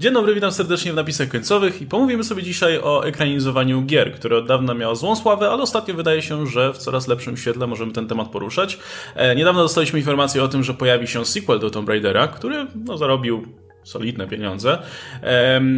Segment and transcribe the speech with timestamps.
[0.00, 4.36] Dzień dobry, witam serdecznie w napisach końcowych i pomówimy sobie dzisiaj o ekranizowaniu gier, które
[4.36, 7.92] od dawna miało złą sławę, ale ostatnio wydaje się, że w coraz lepszym świetle możemy
[7.92, 8.78] ten temat poruszać.
[9.14, 12.98] E, niedawno dostaliśmy informację o tym, że pojawi się sequel do Tomb Raidera, który no,
[12.98, 13.46] zarobił
[13.88, 14.78] solidne pieniądze.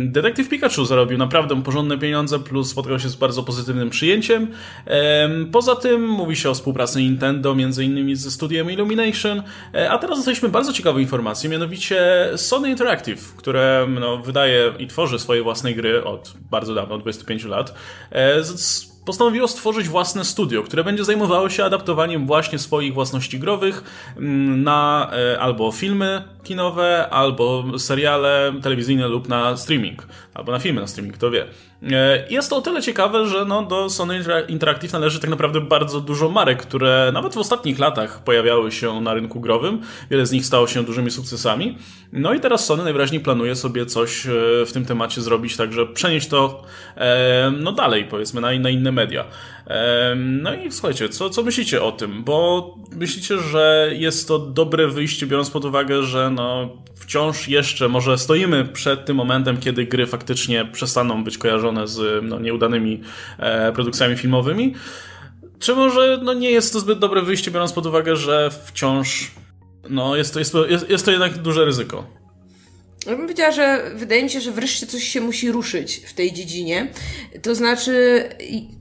[0.05, 4.49] Detektyw Pikachu zarobił naprawdę porządne pieniądze, plus spotkał się z bardzo pozytywnym przyjęciem.
[5.53, 9.43] Poza tym mówi się o współpracy Nintendo, między innymi ze studiem Illumination,
[9.75, 15.19] e, a teraz dostaliśmy bardzo ciekawą informację, mianowicie Sony Interactive, które no, wydaje i tworzy
[15.19, 17.75] swoje własne gry od bardzo dawno, od 25 lat,
[18.11, 18.43] e,
[19.05, 23.85] postanowiło stworzyć własne studio, które będzie zajmowało się adaptowaniem właśnie swoich własności growych
[24.17, 30.81] mm, na e, albo filmy kinowe, albo seriale telewizyjne lub na streaming, albo na filmy
[30.81, 31.47] na streaming, kto wie.
[31.83, 36.01] E, jest to o tyle ciekawe, że no, do Sony Interactive należy tak naprawdę bardzo
[36.01, 39.81] dużo marek, które nawet w ostatnich latach pojawiały się na rynku growym.
[40.11, 41.79] Wiele z nich stało się dużymi sukcesami.
[42.13, 44.31] No i teraz Sony najwyraźniej planuje sobie coś e,
[44.67, 46.63] w tym temacie zrobić, także przenieść to
[46.97, 49.25] e, no dalej, powiedzmy, na, na inne media.
[50.17, 52.25] No i słuchajcie, co, co myślicie o tym?
[52.25, 56.77] Bo myślicie, że jest to dobre wyjście, biorąc pod uwagę, że no,
[57.11, 62.39] wciąż jeszcze może stoimy przed tym momentem, kiedy gry faktycznie przestaną być kojarzone z no,
[62.41, 63.01] nieudanymi
[63.39, 64.75] e, produkcjami filmowymi?
[65.59, 69.31] Czy może no, nie jest to zbyt dobre wyjście, biorąc pod uwagę, że wciąż
[69.89, 72.07] no, jest, to, jest, jest, jest to jednak duże ryzyko?
[73.07, 76.33] Ja bym powiedziała, że wydaje mi się, że wreszcie coś się musi ruszyć w tej
[76.33, 76.93] dziedzinie.
[77.43, 78.23] To znaczy,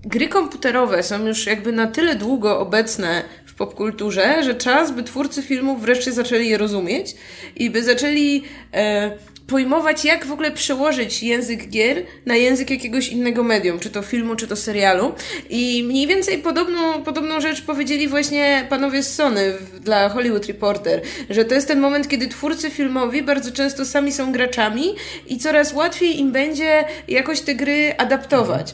[0.05, 3.23] gry komputerowe są już jakby na tyle długo obecne
[3.59, 7.15] popkulturze, że czas, by twórcy filmów wreszcie zaczęli je rozumieć
[7.55, 8.43] i by zaczęli
[8.73, 9.11] e,
[9.49, 14.35] pojmować, jak w ogóle przełożyć język gier na język jakiegoś innego medium, czy to filmu,
[14.35, 15.13] czy to serialu.
[15.49, 21.45] I mniej więcej podobną, podobną rzecz powiedzieli właśnie panowie z Sony dla Hollywood Reporter, że
[21.45, 24.95] to jest ten moment, kiedy twórcy filmowi bardzo często sami są graczami
[25.27, 28.73] i coraz łatwiej im będzie jakoś te gry adaptować.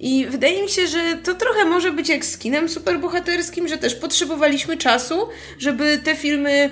[0.00, 3.94] I wydaje mi się, że to trochę może być jak z kinem superbohaterskim, że też
[3.94, 6.70] potrzebowaliśmy czasu, żeby te filmy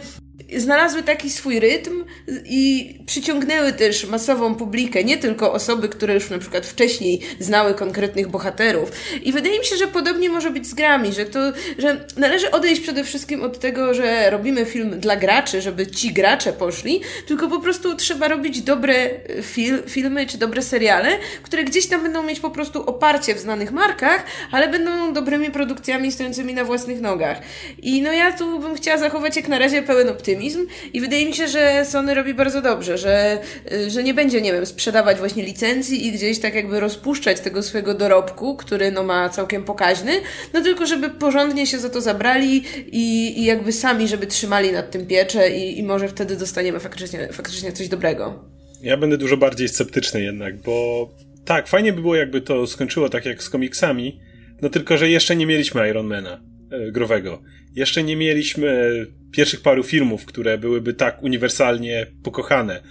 [0.56, 2.04] znalazły taki swój rytm
[2.44, 8.28] i przyciągnęły też masową publikę, nie tylko osoby, które już na przykład wcześniej znały konkretnych
[8.28, 8.92] bohaterów.
[9.22, 11.40] I wydaje mi się, że podobnie może być z grami, że to,
[11.78, 16.52] że należy odejść przede wszystkim od tego, że robimy film dla graczy, żeby ci gracze
[16.52, 19.10] poszli, tylko po prostu trzeba robić dobre
[19.42, 21.08] fil filmy czy dobre seriale,
[21.42, 26.12] które gdzieś tam będą mieć po prostu oparcie w znanych markach, ale będą dobrymi produkcjami
[26.12, 27.38] stojącymi na własnych nogach.
[27.82, 31.26] I no ja tu bym chciała zachować jak na razie pełen optymizm optymizm i wydaje
[31.26, 33.38] mi się, że Sony robi bardzo dobrze, że,
[33.72, 37.62] y, że nie będzie, nie wiem, sprzedawać właśnie licencji i gdzieś tak jakby rozpuszczać tego
[37.62, 40.12] swojego dorobku, który no ma całkiem pokaźny,
[40.52, 44.90] no tylko żeby porządnie się za to zabrali i, i jakby sami, żeby trzymali nad
[44.90, 48.44] tym pieczę i, i może wtedy dostaniemy faktycznie, faktycznie coś dobrego.
[48.82, 51.08] Ja będę dużo bardziej sceptyczny jednak, bo
[51.44, 54.20] tak, fajnie by było jakby to skończyło tak jak z komiksami,
[54.62, 56.53] no tylko, że jeszcze nie mieliśmy Ironmana
[56.92, 57.42] growego.
[57.74, 58.90] Jeszcze nie mieliśmy
[59.30, 62.82] pierwszych paru filmów, które byłyby tak uniwersalnie pokochane.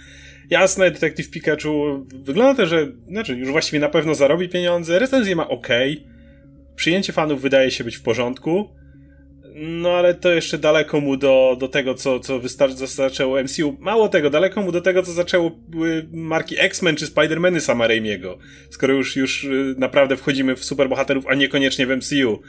[0.50, 5.48] Jasne, Detektyw Pikachu wygląda to, że znaczy już właściwie na pewno zarobi pieniądze, recenzję ma
[5.48, 5.68] ok,
[6.76, 8.70] przyjęcie fanów wydaje się być w porządku,
[9.54, 13.76] no ale to jeszcze daleko mu do, do tego, co, co, wystar- zaczęło MCU.
[13.80, 15.58] Mało tego, daleko mu do tego, co zaczęło
[16.12, 18.38] marki X-Men czy Spider-Many sama Raimiego.
[18.70, 22.42] Skoro już, już y, naprawdę wchodzimy w superbohaterów, a niekoniecznie w MCU.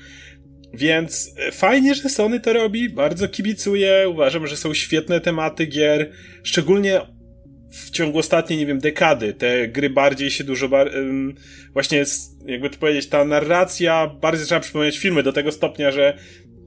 [0.76, 6.12] Więc e, fajnie, że Sony to robi, bardzo kibicuję, uważam, że są świetne tematy gier,
[6.44, 7.02] szczególnie
[7.72, 10.92] w ciągu ostatniej, nie wiem, dekady te gry bardziej się dużo, bar
[11.74, 12.04] właśnie,
[12.46, 16.18] jakby to powiedzieć, ta narracja bardziej zaczyna przypominać filmy do tego stopnia, że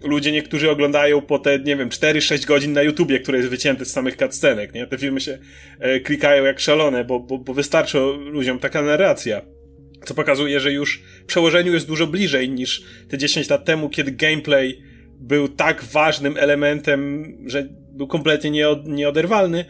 [0.03, 3.93] ludzie niektórzy oglądają po te, nie wiem, 4-6 godzin na YouTubie, które jest wycięte z
[3.93, 4.87] samych cutscenek, nie?
[4.87, 5.39] Te filmy się
[5.81, 7.99] e, klikają jak szalone, bo, bo, bo wystarczy
[8.31, 9.43] ludziom taka narracja.
[10.09, 14.83] Co pokazuje, że już przełożeniu jest dużo bliżej niż te 10 lat temu, kiedy gameplay
[15.21, 19.65] był tak ważnym elementem, że był kompletnie nieod, nieoderwalny.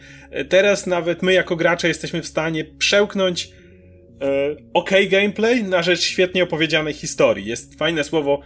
[0.49, 3.51] Teraz nawet my jako gracze jesteśmy w stanie przełknąć
[4.21, 7.45] e, ok gameplay na rzecz świetnie opowiedzianej historii.
[7.45, 8.41] Jest fajne słowo,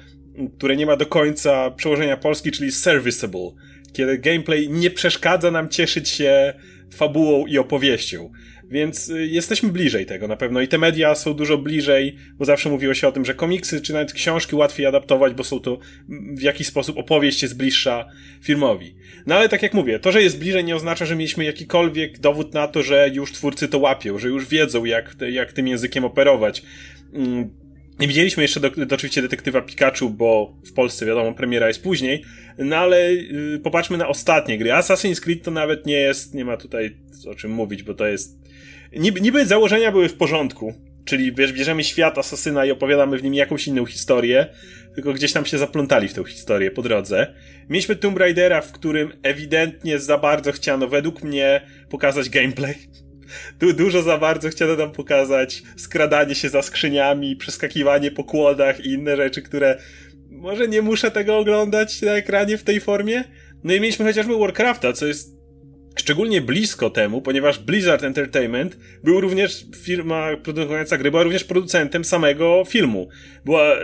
[0.58, 3.52] które nie ma do końca przełożenia polski, czyli serviceable.
[3.94, 6.54] Kiedy gameplay nie przeszkadza nam cieszyć się
[6.94, 8.32] fabułą i opowieścią.
[8.72, 12.70] Więc y, jesteśmy bliżej tego na pewno i te media są dużo bliżej, bo zawsze
[12.70, 15.80] mówiło się o tym, że komiksy czy nawet książki łatwiej adaptować, bo są to
[16.38, 18.06] w jakiś sposób opowieść jest bliższa
[18.42, 18.96] filmowi.
[19.26, 22.54] No ale tak jak mówię, to, że jest bliżej nie oznacza, że mieliśmy jakikolwiek dowód
[22.54, 26.64] na to, że już twórcy to łapią, że już wiedzą jak, jak tym językiem operować.
[27.14, 27.50] Mm,
[28.00, 32.24] nie widzieliśmy jeszcze do, do, oczywiście detektywa Pikachu, bo w Polsce wiadomo, premiera jest później,
[32.58, 34.70] no ale y, popatrzmy na ostatnie gry.
[34.70, 36.98] Assassin's Creed to nawet nie jest, nie ma tutaj
[37.30, 38.43] o czym mówić, bo to jest
[39.00, 40.74] niby, niby założenia były w porządku,
[41.06, 44.48] czyli wiesz, bierzemy świat asasyna i opowiadamy w nim jakąś inną historię,
[44.96, 47.34] tylko gdzieś tam się zaplątali w tę historię po drodze.
[47.70, 52.76] Mieliśmy Tomb Raidera, w którym ewidentnie za bardzo chciano, według mnie, pokazać gameplay.
[53.60, 58.90] Du dużo za bardzo chciano nam pokazać skradanie się za skrzyniami, przeskakiwanie po kłodach i
[58.90, 59.78] inne rzeczy, które
[60.30, 63.24] może nie muszę tego oglądać na ekranie w tej formie.
[63.64, 65.43] No i mieliśmy chociażby Warcrafta, co jest
[65.96, 72.64] szczególnie blisko temu, ponieważ Blizzard Entertainment był również firma produkująca gry, była również producentem samego
[72.68, 73.10] filmu.
[73.46, 73.76] Była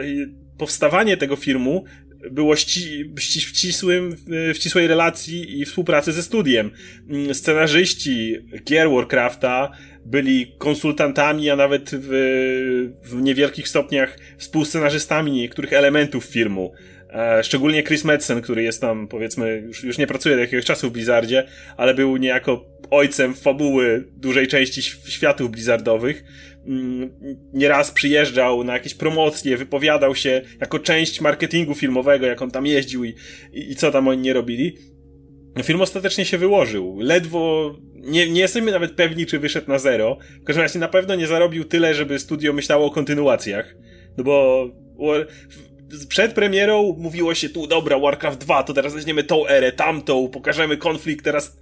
[0.57, 1.85] powstawanie tego filmu
[2.31, 6.71] było ści, ści, w, ścisłym, w ścisłej relacji i współpracy ze studiem.
[7.09, 9.71] Mm, scenarzyści gier Warcrafta
[10.05, 12.09] byli konsultantami, a nawet w,
[13.03, 16.73] w niewielkich stopniach współscenarzystami niektórych elementów filmu.
[17.13, 20.89] E, szczególnie Chris Madsen, który jest tam, powiedzmy, już, już nie pracuje do jakiegoś czasu
[20.89, 21.47] w Blizzardzie,
[21.77, 26.23] ale był niejako ojcem fabuły dużej części światów blizzardowych.
[26.67, 27.09] Mm,
[27.53, 33.03] nieraz przyjeżdżał na jakieś promocje, wypowiadał się jako część marketingu filmowego, jak on tam jeździł
[33.03, 33.15] i,
[33.53, 34.77] i, i co tam oni nie robili.
[35.63, 36.99] Film ostatecznie się wyłożył.
[36.99, 40.17] Ledwo, nie, nie jesteśmy nawet pewni, czy wyszedł na zero.
[40.41, 43.75] W każdym razie na pewno nie zarobił tyle, żeby studio myślało o kontynuacjach.
[44.17, 44.65] No bo
[46.09, 50.77] przed premierą mówiło się tu, dobra, Warcraft 2, to teraz weźmiemy tą erę, tamtą, pokażemy
[50.77, 51.57] konflikt, teraz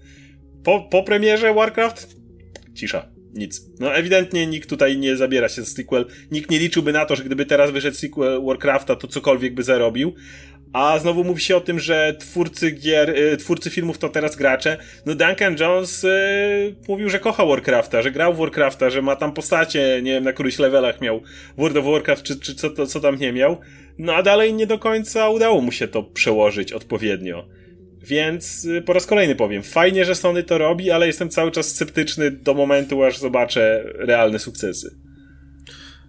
[0.64, 2.16] po, po premierze Warcraft
[2.74, 3.62] cisza nic.
[3.80, 6.06] No ewidentnie nikt tutaj nie zabiera się z sequel.
[6.32, 10.14] Nikt nie liczyłby na to, że gdyby teraz wyszedł sequel Warcrafta, to cokolwiek by zarobił.
[10.74, 14.78] A znowu mówi się o tym, że twórcy gier, y, twórcy filmów to teraz gracze.
[15.06, 19.34] No Duncan Jones y, mówił, że kocha Warcrafta, że grał w Warcrafta, że ma tam
[19.34, 21.22] postacie, nie wiem, na którychś levelach miał
[21.58, 23.58] World of Warcraft, czy, czy co, to, co tam nie miał.
[23.98, 27.48] No a dalej nie do końca udało mu się to przełożyć odpowiednio.
[28.02, 31.68] Więc y, po raz kolejny powiem, fajnie, że Sony to robi, ale jestem cały czas
[31.68, 34.96] sceptyczny do momentu, aż zobaczę realne sukcesy.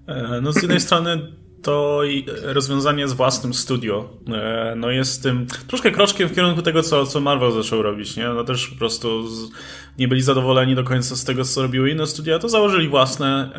[0.08, 1.18] E, no z jednej strony
[1.62, 2.00] to
[2.42, 7.20] rozwiązanie z własnym studio e, no jest tym troszkę kroczkiem w kierunku tego, co, co
[7.20, 8.28] Marvel zaczął robić, nie?
[8.28, 9.50] No też po prostu z,
[9.98, 13.50] nie byli zadowoleni do końca z tego, co robiły inne studia, to założyli własne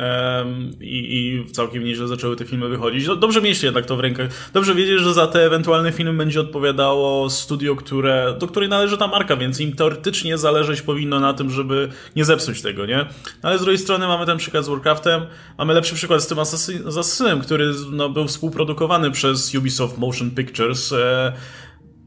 [0.44, 3.06] um, i, i całkiem nieźle zaczęły te filmy wychodzić.
[3.06, 4.50] No, dobrze mieć jednak to w rękach.
[4.52, 9.06] Dobrze wiedzieć, że za te ewentualne filmy będzie odpowiadało studio, które, do której należy ta
[9.06, 12.96] marka, więc im teoretycznie zależeć powinno na tym, żeby nie zepsuć tego, nie?
[13.42, 15.22] No, ale z drugiej strony mamy ten przykład z Warcraftem,
[15.58, 20.92] mamy lepszy przykład z tym Assassinem, który no, był współprodukowany przez Ubisoft Motion Pictures.
[20.92, 21.32] E,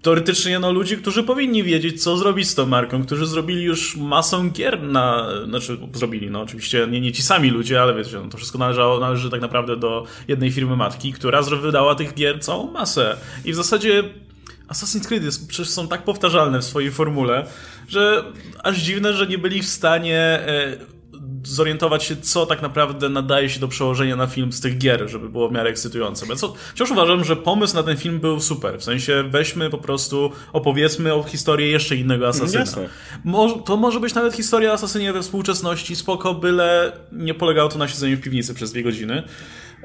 [0.03, 4.49] teoretycznie no, ludzi, którzy powinni wiedzieć, co zrobić z tą marką, którzy zrobili już masę
[4.49, 5.29] gier na...
[5.47, 8.99] Znaczy, zrobili, no oczywiście nie, nie ci sami ludzie, ale wiecie, no, to wszystko należało,
[8.99, 13.17] należy tak naprawdę do jednej firmy matki, która wydała tych gier całą masę.
[13.45, 14.03] I w zasadzie
[14.67, 17.45] Assassin's Creed jest, przecież są tak powtarzalne w swojej formule,
[17.87, 18.23] że
[18.63, 20.77] aż dziwne, że nie byli w stanie e,
[21.43, 25.29] zorientować się, co tak naprawdę nadaje się do przełożenia na film z tych gier, żeby
[25.29, 26.25] było w miarę ekscytujące.
[26.25, 28.79] Więc wciąż uważam, że pomysł na ten film był super.
[28.79, 32.65] W sensie weźmy po prostu, opowiedzmy o historii jeszcze innego asasyna.
[33.23, 37.87] Mo to może być nawet historia asasynie we współczesności, spoko, byle nie polegało to na
[37.87, 39.23] siedzeniu w piwnicy przez dwie godziny.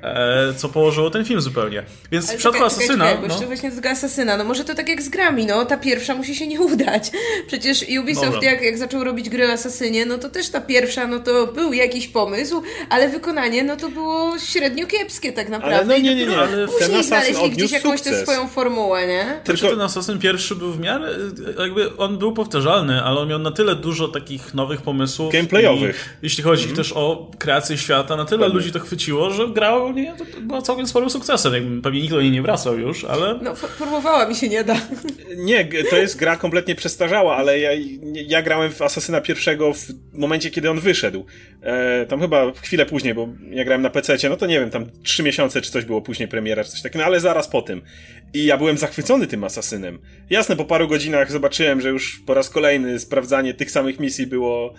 [0.03, 1.83] E, co położyło ten film zupełnie.
[2.13, 3.05] Więc w przypadku Asasyna...
[3.05, 3.47] Czekaj, czekaj, bo no.
[3.47, 6.47] właśnie do Asasyna, no może to tak jak z grami, no ta pierwsza musi się
[6.47, 7.11] nie udać.
[7.47, 11.19] Przecież Ubisoft jak, jak zaczął robić gry o Asasynie, no to też ta pierwsza, no
[11.19, 15.77] to był jakiś pomysł, ale wykonanie, no to było średnio kiepskie tak naprawdę.
[15.77, 16.37] Ale no nie, nie, nie.
[16.37, 19.41] Ale później ten znaleźli gdzieś jakąś tę swoją formułę, nie?
[19.45, 21.15] Tylko ten Asasyn pierwszy był w miarę,
[21.59, 25.33] jakby on był powtarzalny, ale on miał na tyle dużo takich nowych pomysłów.
[25.33, 26.19] Gameplayowych.
[26.23, 29.88] I, jeśli chodzi mm też o kreację świata, na tyle ludzi to chwyciło, że grało
[29.93, 31.83] nie, to, była całkiem sporym sukcesem.
[31.83, 33.39] Pewnie nikt do niej nie wracał już, ale...
[33.43, 34.77] No, próbowała mi się nie da.
[35.37, 37.71] Nie, to jest gra kompletnie przestarzała, ale ja,
[38.27, 41.27] ja grałem w Asasyna pierwszego w momencie, kiedy on wyszedł.
[41.69, 44.87] E, tam chyba chwilę później, bo ja grałem na PC, no to nie wiem, tam
[45.03, 47.83] trzy miesiące czy coś było później premiera, czy coś takiego, no ale zaraz po tym.
[48.35, 49.99] I ja byłem zachwycony tym Asasynem.
[50.31, 54.75] Jasne, po paru godzinach zobaczyłem, że już po raz kolejny sprawdzanie tych samych misji było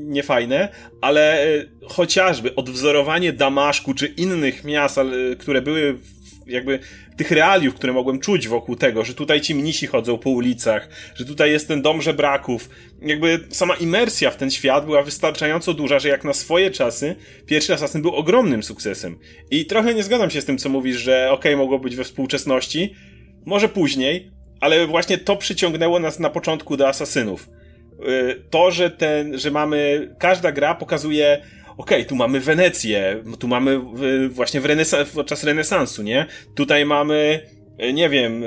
[0.00, 0.68] niefajne,
[1.00, 5.00] ale e, chociażby odwzorowanie Damaszku czy innych miast,
[5.38, 5.98] które były
[6.46, 6.78] jakby
[7.16, 11.24] tych realiów, które mogłem czuć wokół tego, że tutaj ci mnisi chodzą po ulicach, że
[11.24, 12.70] tutaj jest ten dom żebraków.
[13.02, 17.74] Jakby sama imersja w ten świat była wystarczająco duża, że jak na swoje czasy pierwszy
[17.74, 19.18] Assassin był ogromnym sukcesem.
[19.50, 22.04] I trochę nie zgadzam się z tym, co mówisz, że okej, okay, mogło być we
[22.04, 22.94] współczesności,
[23.46, 24.30] może później,
[24.60, 27.48] ale właśnie to przyciągnęło nas na początku do Asasynów.
[28.08, 31.42] Y, to, że ten, że mamy, każda gra pokazuje
[31.76, 33.80] okej, okay, tu mamy Wenecję, tu mamy
[34.28, 36.26] właśnie w renesa- podczas renesansu, nie?
[36.54, 37.40] Tutaj mamy
[37.78, 38.46] e, nie wiem, e,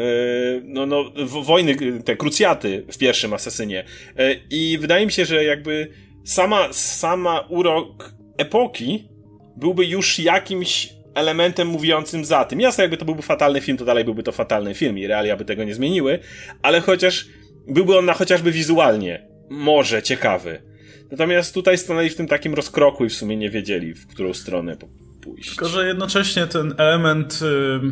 [0.64, 3.84] no, no, wojny, te krucjaty w pierwszym Asasynie.
[4.18, 5.88] E, I wydaje mi się, że jakby
[6.24, 9.10] sama, sama urok epoki
[9.58, 12.62] byłby już jakimś elementem mówiącym za tym.
[12.62, 15.46] Jasne, jakby to byłby fatalny film, to dalej byłby to fatalny film i realia by
[15.46, 16.20] tego nie zmieniły,
[16.62, 17.26] ale chociaż
[17.68, 20.75] byłby on na chociażby wizualnie może ciekawy.
[21.16, 24.78] Natomiast tutaj stanęli w tym takim rozkroku i w sumie nie wiedzieli, w którą stronę
[25.22, 25.50] pójść.
[25.50, 27.40] Tylko, że jednocześnie ten element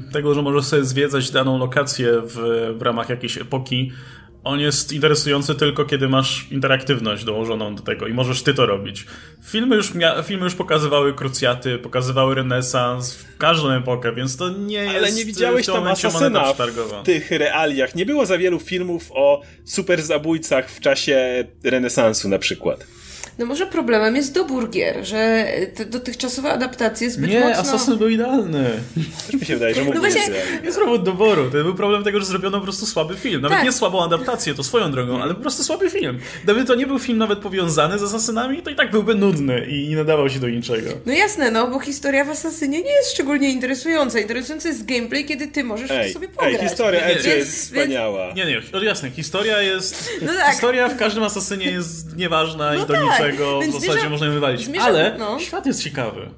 [0.10, 2.36] y, tego, że możesz sobie zwiedzać daną lokację w,
[2.78, 3.92] w ramach jakiejś epoki,
[4.44, 9.06] on jest interesujący tylko kiedy masz interaktywność dołożoną do tego i możesz ty to robić.
[9.44, 14.96] Filmy już, filmy już pokazywały krucjaty, pokazywały renesans, w każdą epokę, więc to nie jest
[14.96, 17.96] Ale nie widziałeś tam asasyna w tych realiach.
[17.96, 22.88] Nie było za wielu filmów o super zabójcach w czasie renesansu na przykład.
[23.38, 27.50] No może problemem jest dobór gier, że te dotychczasowe adaptacje zbyt nie, mocno...
[27.50, 28.70] Nie, Assassin był idealny.
[29.26, 30.22] Też mi się wydaje, że mógł no właśnie...
[30.64, 31.52] Jest problem doboru.
[31.52, 33.42] To był problem tego, że zrobiono po prostu słaby film.
[33.42, 33.66] Nawet tak.
[33.66, 36.20] nie słabą adaptację, to swoją drogą, ale po prostu słaby film.
[36.44, 39.90] Gdyby to nie był film nawet powiązany z Asasynami, to i tak byłby nudny i
[39.90, 40.90] nie nadawał się do niczego.
[41.06, 44.20] No jasne, no, bo historia w Asasynie nie jest szczególnie interesująca.
[44.20, 46.54] Interesujący jest gameplay, kiedy ty możesz ej, sobie pograć.
[46.62, 48.34] Ej, historia nie, nie, jest wspaniała.
[48.34, 50.10] Nie, nie, jasne, historia jest...
[50.22, 50.52] No tak.
[50.52, 53.04] Historia w każdym Asasynie jest nieważna no i do tak.
[53.04, 54.66] niczego w zasadzie zmierzam, można wywalić.
[54.66, 55.40] Zmierzam, ale no.
[55.40, 56.30] świat jest ciekawy.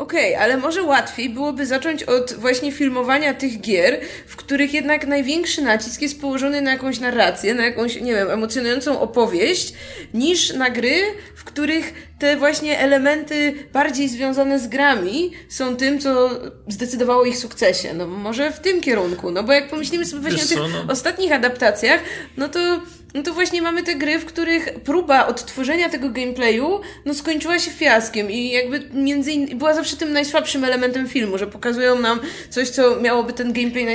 [0.00, 5.06] Okej, okay, ale może łatwiej byłoby zacząć od właśnie filmowania tych gier, w których jednak
[5.06, 9.72] największy nacisk jest położony na jakąś narrację, na jakąś, nie wiem, emocjonującą opowieść,
[10.14, 10.94] niż na gry,
[11.36, 16.30] w których te właśnie elementy bardziej związane z grami są tym, co
[16.68, 17.94] zdecydowało ich sukcesie.
[17.94, 20.92] No może w tym kierunku, no bo jak pomyślimy sobie właśnie Wiesz o tych no...
[20.92, 22.00] ostatnich adaptacjach,
[22.36, 22.80] no to
[23.14, 27.70] no to właśnie mamy te gry, w których próba odtworzenia tego gameplayu no skończyła się
[27.70, 32.68] fiaskiem i jakby między innymi była zawsze tym najsłabszym elementem filmu, że pokazują nam coś,
[32.68, 33.86] co miałoby ten gameplay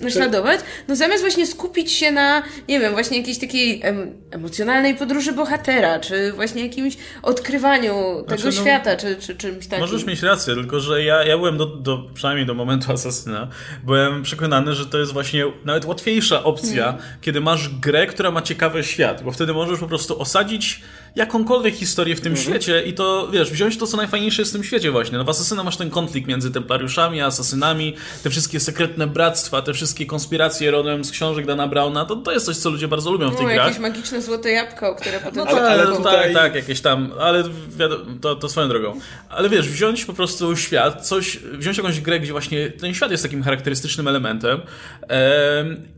[0.00, 5.32] naśladować, no zamiast właśnie skupić się na, nie wiem, właśnie jakiejś takiej em, emocjonalnej podróży
[5.32, 7.92] bohatera, czy właśnie jakimś odkrywaniu
[8.28, 9.80] tego znaczy, no, świata, czy, czy czymś takim.
[9.80, 13.48] Możesz mieć rację, tylko że ja, ja byłem do, do, przynajmniej do momentu Asasyna,
[13.84, 17.02] byłem przekonany, że to jest właśnie nawet łatwiejsza opcja, hmm.
[17.20, 20.80] kiedy masz grę, która ma ciekawe ciekawy świat, bo wtedy możesz po prostu osadzić
[21.16, 22.48] jakąkolwiek historię w tym mhm.
[22.48, 25.18] świecie i to, wiesz, wziąć to, co najfajniejsze jest w tym świecie właśnie.
[25.18, 29.74] No w Asasyna masz ten konflikt między templariuszami a asasynami, te wszystkie sekretne bractwa, te
[29.74, 33.30] wszystkie konspiracje rodem z książek Dana Browna, to, to jest coś, co ludzie bardzo lubią
[33.30, 33.66] w tych no, grach.
[33.66, 35.44] jakieś magiczne złote jabłko, które potem...
[35.44, 36.34] No, ale, ale tutaj...
[36.34, 37.44] tak, tak, jakieś tam, ale
[37.76, 39.00] wiadomo, to, to swoją drogą.
[39.28, 43.22] Ale wiesz, wziąć po prostu świat, coś, wziąć jakąś grę, gdzie właśnie ten świat jest
[43.22, 44.60] takim charakterystycznym elementem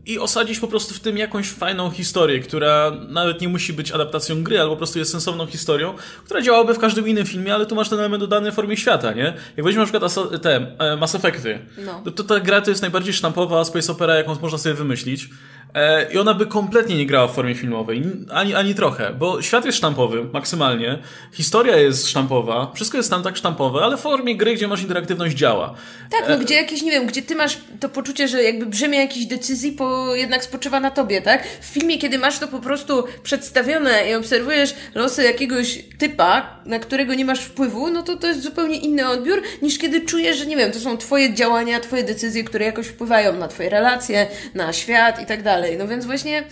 [0.05, 4.43] i osadzić po prostu w tym jakąś fajną historię, która nawet nie musi być adaptacją
[4.43, 5.93] gry, albo po prostu jest sensowną historią,
[6.25, 9.13] która działałaby w każdym innym filmie, ale tu masz ten element dodany w formie świata,
[9.13, 9.33] nie?
[9.57, 12.01] Jak weźmiesz na przykład te e, Mass Effecty, no.
[12.05, 15.29] to, to ta gra to jest najbardziej sztampowa space opera, jaką można sobie wymyślić.
[15.73, 19.65] E, I ona by kompletnie nie grała w formie filmowej, ani, ani trochę, bo świat
[19.65, 20.99] jest sztampowy maksymalnie,
[21.31, 25.35] historia jest sztampowa, wszystko jest tam tak sztampowe, ale w formie gry, gdzie masz interaktywność
[25.35, 25.75] działa.
[26.11, 26.39] Tak, no e...
[26.39, 30.15] gdzie jakieś, nie wiem, gdzie ty masz to poczucie, że jakby brzemię jakichś decyzji po,
[30.15, 31.47] jednak spoczywa na tobie, tak?
[31.61, 37.13] W filmie, kiedy masz to po prostu przedstawione i obserwujesz losy jakiegoś typa, na którego
[37.13, 40.57] nie masz wpływu, no to to jest zupełnie inny odbiór, niż kiedy czujesz, że nie
[40.57, 45.21] wiem, to są twoje działania, twoje decyzje, które jakoś wpływają na twoje relacje, na świat
[45.21, 45.77] i tak dalej dalej.
[45.77, 46.43] No więc właśnie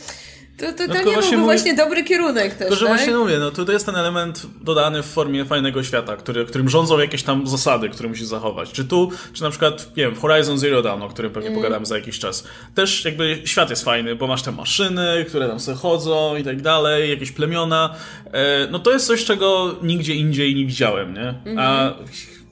[0.62, 2.98] to, to, to no, nie byłby mówię, właśnie dobry kierunek też, Tylko, że tak?
[2.98, 7.00] właśnie mówię, no to jest ten element dodany w formie fajnego świata, który, którym rządzą
[7.00, 8.72] jakieś tam zasady, które musisz zachować.
[8.72, 11.62] Czy tu, czy na przykład, nie wiem, Horizon Zero Dawn, o którym pewnie mm.
[11.62, 12.48] pogadamy za jakiś czas.
[12.76, 16.62] Też jakby świat jest fajny, bo masz te maszyny, które tam sobie chodzą i tak
[16.62, 17.96] dalej, jakieś plemiona.
[18.34, 21.22] E, no to jest coś, czego nigdzie indziej nie widziałem, nie?
[21.22, 21.60] Mm -hmm.
[21.60, 22.08] A mhm.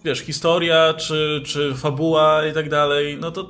[0.06, 3.50] wiesz, historia, czy, czy fabuła i tak dalej, no to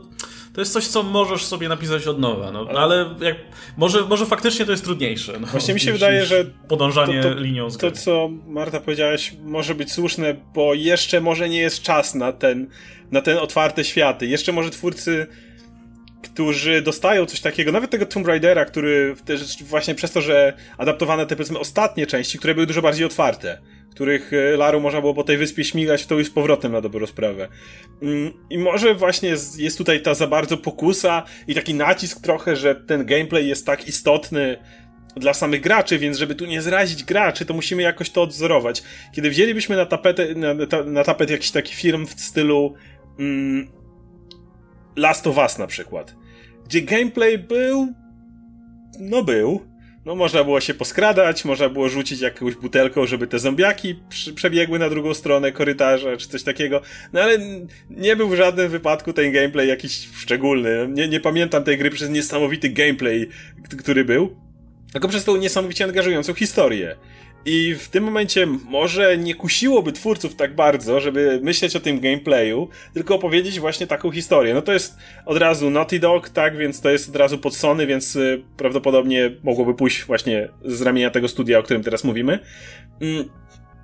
[0.53, 3.35] to jest coś, co możesz sobie napisać od nowa, no, ale, ale jak,
[3.77, 5.39] może, może faktycznie to jest trudniejsze.
[5.39, 8.79] No, Właśnie mi się niż, wydaje, że podążanie to, to, linią z To, co Marta
[8.79, 12.67] powiedziałaś, może być słuszne, bo jeszcze może nie jest czas na ten,
[13.11, 14.27] na ten otwarte światy.
[14.27, 15.27] Jeszcze może twórcy
[16.21, 21.25] którzy dostają coś takiego, nawet tego Tomb Raidera, który też właśnie przez to, że adaptowane
[21.25, 23.57] te powiedzmy ostatnie części, które były dużo bardziej otwarte
[23.99, 27.47] których e, Laru można było po tej wyspie śmigać to już powrotem na dobrą sprawę.
[28.01, 32.75] Mm, I może właśnie jest tutaj ta za bardzo pokusa i taki nacisk trochę, że
[32.75, 34.57] ten gameplay jest tak istotny
[35.15, 38.83] dla samych graczy, więc żeby tu nie zrazić graczy, to musimy jakoś to odzorować.
[39.15, 40.53] Kiedy wzięlibyśmy na tapetę, na,
[40.85, 42.73] na tapet jakiś taki film w stylu
[43.19, 43.67] mm,
[44.95, 46.15] Last of Us na przykład,
[46.65, 47.93] gdzie gameplay był
[48.99, 49.61] no był,
[50.05, 53.95] no można było się poskradać, można było rzucić jakąś butelką, żeby te zombiaki
[54.35, 56.81] przebiegły na drugą stronę korytarza, czy coś takiego.
[57.13, 57.37] No ale
[57.89, 60.87] nie był w żadnym wypadku ten gameplay jakiś szczególny.
[60.89, 63.29] Nie, nie pamiętam tej gry przez niesamowity gameplay,
[63.77, 64.35] który był,
[64.91, 66.95] tylko przez tą niesamowicie angażującą historię.
[67.45, 72.69] I w tym momencie może nie kusiłoby twórców tak bardzo, żeby myśleć o tym gameplayu,
[72.93, 74.53] tylko opowiedzieć właśnie taką historię.
[74.53, 77.87] No to jest od razu Naughty Dog, tak, więc to jest od razu pod Sony,
[77.87, 82.39] więc y, prawdopodobnie mogłoby pójść właśnie z ramienia tego studia, o którym teraz mówimy.
[83.01, 83.29] Mm,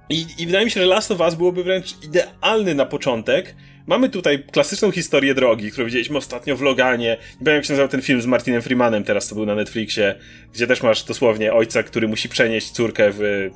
[0.10, 3.56] I, I wydaje mi się, że Last of Us byłoby wręcz idealny na początek,
[3.88, 7.18] Mamy tutaj klasyczną historię drogi, którą widzieliśmy ostatnio w Loganie.
[7.40, 10.16] Nie wiem, jak się nazywał ten film z Martinem Freemanem, teraz to był na Netflixie,
[10.54, 13.50] gdzie też masz dosłownie ojca, który musi przenieść córkę w,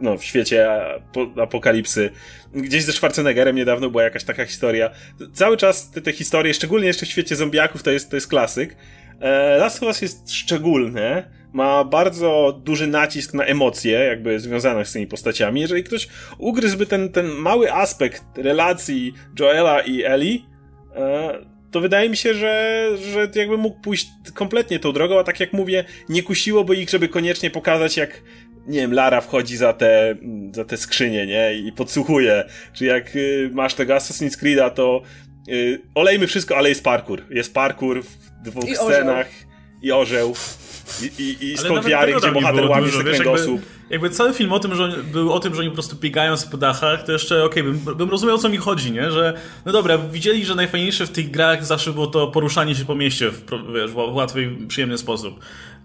[0.00, 0.68] no, w świecie
[1.42, 2.10] apokalipsy.
[2.54, 4.90] Gdzieś ze Schwarzeneggerem niedawno była jakaś taka historia.
[5.32, 8.76] Cały czas te, te historie, szczególnie jeszcze w świecie zombiaków, to jest, to jest klasyk.
[9.20, 14.92] E, Last of Us jest szczególne, ma bardzo duży nacisk na emocje, jakby związane z
[14.92, 15.60] tymi postaciami.
[15.60, 16.08] Jeżeli ktoś
[16.38, 20.38] ugryzłby ten, ten mały aspekt relacji Joela i Ellie,
[20.96, 21.38] e,
[21.70, 25.52] to wydaje mi się, że, że jakby mógł pójść kompletnie tą drogą, a tak jak
[25.52, 28.22] mówię, nie kusiłoby ich, żeby koniecznie pokazać, jak
[28.66, 30.16] nie wiem, Lara wchodzi za te,
[30.52, 31.54] za te skrzynie, nie?
[31.54, 32.44] I podsłuchuje.
[32.72, 35.02] Czy jak y, masz tego Assassin's Creed'a, to
[35.94, 37.22] olejmy wszystko, ale jest parkour.
[37.30, 39.82] Jest parkour w dwóch I scenach orzeł.
[39.82, 40.34] i orzeł.
[41.02, 43.60] I, i, i skąd wiary, gdzie bohater łamie z kręgosłup.
[43.60, 46.34] Jakby, jakby cały film o tym, że był o tym, że oni po prostu biegają
[46.50, 49.10] po dachach, to jeszcze okej, okay, bym, bym rozumiał o co mi chodzi, nie?
[49.10, 49.34] Że
[49.66, 53.30] no dobra, widzieli, że najfajniejsze w tych grach zawsze było to poruszanie się po mieście
[53.30, 55.40] w, wiesz, w łatwy, przyjemny sposób.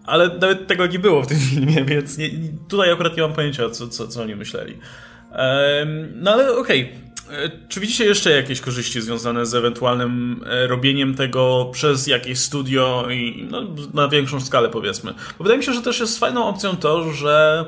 [0.05, 2.29] Ale nawet tego nie było w tym filmie, więc nie,
[2.67, 4.73] tutaj akurat nie mam pojęcia, co, co, co oni myśleli.
[4.73, 6.83] Um, no ale okej.
[6.83, 7.10] Okay.
[7.31, 13.07] E, czy widzicie jeszcze jakieś korzyści związane z ewentualnym e, robieniem tego przez jakieś studio
[13.09, 13.61] i no,
[13.93, 15.13] na większą skalę powiedzmy?
[15.37, 17.65] Bo wydaje mi się, że też jest fajną opcją to, że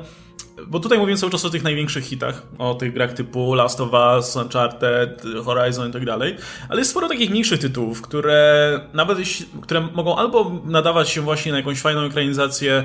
[0.66, 3.90] bo tutaj mówimy cały czas o tych największych hitach, o tych grach typu Last of
[3.92, 6.36] Us, Uncharted, Horizon i tak dalej,
[6.68, 9.18] ale jest sporo takich mniejszych tytułów, które nawet
[9.62, 12.84] które mogą albo nadawać się właśnie na jakąś fajną ekranizację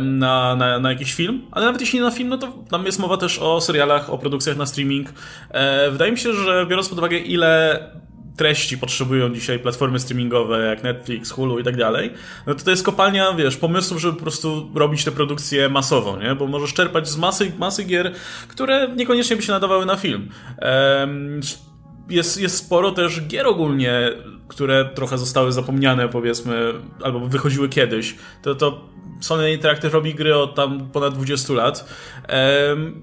[0.00, 2.98] na, na, na jakiś film, ale nawet jeśli nie na film, no to tam jest
[2.98, 5.08] mowa też o serialach, o produkcjach na streaming.
[5.50, 7.80] E, wydaje mi się, że biorąc pod uwagę ile
[8.36, 12.10] treści potrzebują dzisiaj platformy streamingowe jak Netflix, Hulu i tak dalej,
[12.46, 16.34] no to to jest kopalnia, wiesz, pomysłów, żeby po prostu robić te produkcje masowo, nie?
[16.34, 18.12] Bo możesz czerpać z masy, masy gier,
[18.48, 20.28] które niekoniecznie by się nadawały na film.
[22.10, 24.10] Jest, jest sporo też gier ogólnie,
[24.48, 28.14] które trochę zostały zapomniane, powiedzmy, albo wychodziły kiedyś.
[28.42, 31.88] To, to Sony Interactive robi gry od tam ponad 20 lat.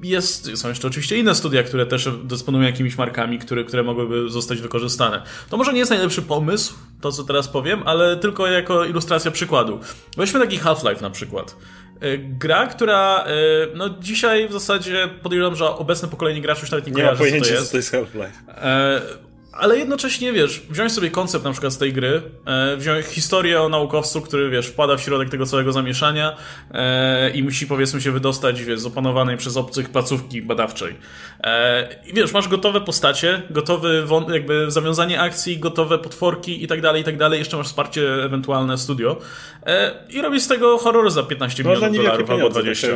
[0.04, 4.62] Jest, są jeszcze oczywiście inne studia, które też dysponują jakimiś markami, które, które mogłyby zostać
[4.62, 5.22] wykorzystane.
[5.50, 9.80] To może nie jest najlepszy pomysł, to co teraz powiem, ale tylko jako ilustracja przykładu.
[10.18, 11.56] Weźmy taki Half-Life na przykład.
[12.00, 13.32] E, gra, która e,
[13.76, 17.30] no dzisiaj w zasadzie podejrzewam, że obecne pokolenie graczy już nawet nie, nie kojarzy, ma
[17.30, 18.32] pojęcia, co to jest, jest Half-Life.
[18.48, 23.62] E, ale jednocześnie, wiesz, wziąć sobie koncept na przykład z tej gry, e, wziąć historię
[23.62, 26.38] o naukowcu, który, wiesz, wpada w środek tego całego zamieszania
[26.72, 30.96] e, i musi, powiedzmy, się wydostać, wiesz, z opanowanej przez obcych placówki badawczej.
[31.44, 37.02] E, I wiesz, masz gotowe postacie, gotowy jakby zawiązanie akcji, gotowe potworki i tak dalej,
[37.02, 39.18] i tak dalej, jeszcze masz wsparcie ewentualne studio
[39.66, 42.88] e, i robisz z tego horror za 15 no, milionów dolarów albo 20.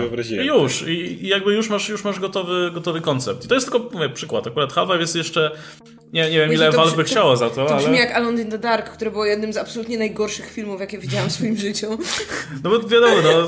[0.44, 3.46] I już, i, i jakby już masz, już masz gotowy, gotowy koncept.
[3.46, 4.48] I to jest tylko, mówię, przykład.
[4.48, 5.52] Akurat Half-Life jest jeszcze
[6.16, 7.84] nie, nie wiem, ile Valve by chciało za to, to ale...
[7.84, 11.30] brzmi jak Alone in the Dark, które było jednym z absolutnie najgorszych filmów, jakie widziałam
[11.30, 11.98] w swoim życiu.
[12.64, 13.48] No bo wiadomo, no,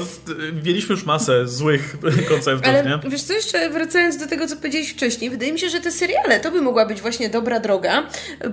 [0.65, 1.97] mieliśmy już masę złych
[2.30, 3.10] konceptów, ale, nie?
[3.10, 6.39] wiesz co, jeszcze wracając do tego, co powiedziałeś wcześniej, wydaje mi się, że te seriale
[6.39, 8.03] to by mogła być właśnie dobra droga,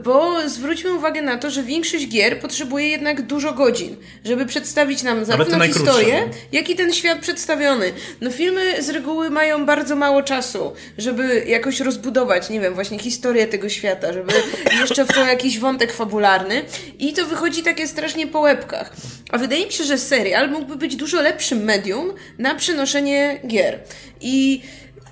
[0.04, 5.24] bo zwróćmy uwagę na to, że większość gier potrzebuje jednak dużo godzin, żeby przedstawić nam
[5.24, 7.92] zarówno historię, jak i ten świat przedstawiony.
[8.20, 13.46] No filmy z reguły mają bardzo mało czasu, żeby jakoś rozbudować, nie wiem, właśnie historię
[13.46, 14.32] tego świata, świata, żeby
[14.80, 16.62] jeszcze w to jakiś wątek fabularny
[16.98, 18.92] i to wychodzi takie strasznie po łebkach.
[19.30, 23.78] A wydaje mi się, że serial mógłby być dużo lepszym medium na przenoszenie gier.
[24.20, 24.62] I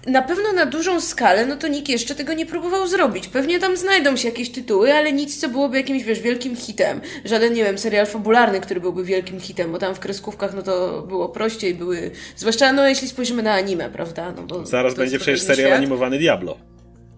[0.06, 3.28] na pewno na dużą skalę, no to nikt jeszcze tego nie próbował zrobić.
[3.28, 7.00] Pewnie tam znajdą się jakieś tytuły, ale nic, co byłoby jakimś, wiesz, wielkim hitem.
[7.24, 11.02] Żaden, nie wiem, serial fabularny, który byłby wielkim hitem, bo tam w kreskówkach, no to
[11.02, 12.10] było prościej, były...
[12.36, 14.32] Zwłaszcza, no, jeśli spojrzymy na anime, prawda?
[14.36, 15.78] No, bo Zaraz będzie przecież serial świat.
[15.78, 16.71] animowany Diablo.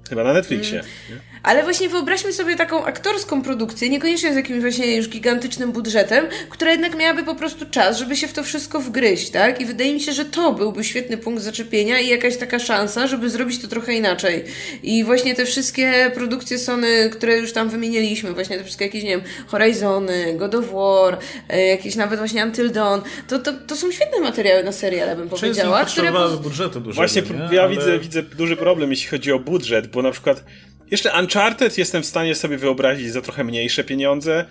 [0.09, 0.79] Chyba na Netflixie.
[0.79, 1.21] Mm.
[1.45, 6.71] Ale właśnie wyobraźmy sobie taką aktorską produkcję, niekoniecznie z jakimś właśnie już gigantycznym budżetem, która
[6.71, 9.61] jednak miałaby po prostu czas, żeby się w to wszystko wgryźć, tak?
[9.61, 13.31] I wydaje mi się, że to byłby świetny punkt zaczepienia i jakaś taka szansa, żeby
[13.31, 14.45] zrobić to trochę inaczej.
[14.83, 19.11] I właśnie te wszystkie produkcje Sony, które już tam wymieniliśmy, właśnie te wszystkie jakieś, nie
[19.11, 23.93] wiem, Horizony, God of War, e, jakieś nawet właśnie Until Dawn, to, to, to są
[23.93, 25.85] świetne materiały na seriale, bym powiedziała.
[25.85, 26.13] Które
[26.43, 27.57] budżetu dużego, Właśnie nie?
[27.57, 27.77] ja Ale...
[27.77, 30.45] widzę, widzę duży problem, jeśli chodzi o budżet, bo na przykład
[30.91, 34.45] jeszcze Uncharted jestem w stanie sobie wyobrazić za trochę mniejsze pieniądze.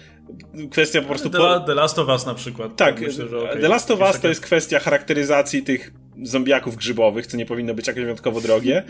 [0.72, 1.30] Kwestia po prostu...
[1.30, 1.60] The, po...
[1.60, 2.76] The Last of Us na przykład.
[2.76, 3.62] Tak, myślę, okay.
[3.62, 5.92] The Last of Us to jest kwestia charakteryzacji tych
[6.24, 8.84] zombiaków grzybowych, co nie powinno być jakoś wyjątkowo drogie.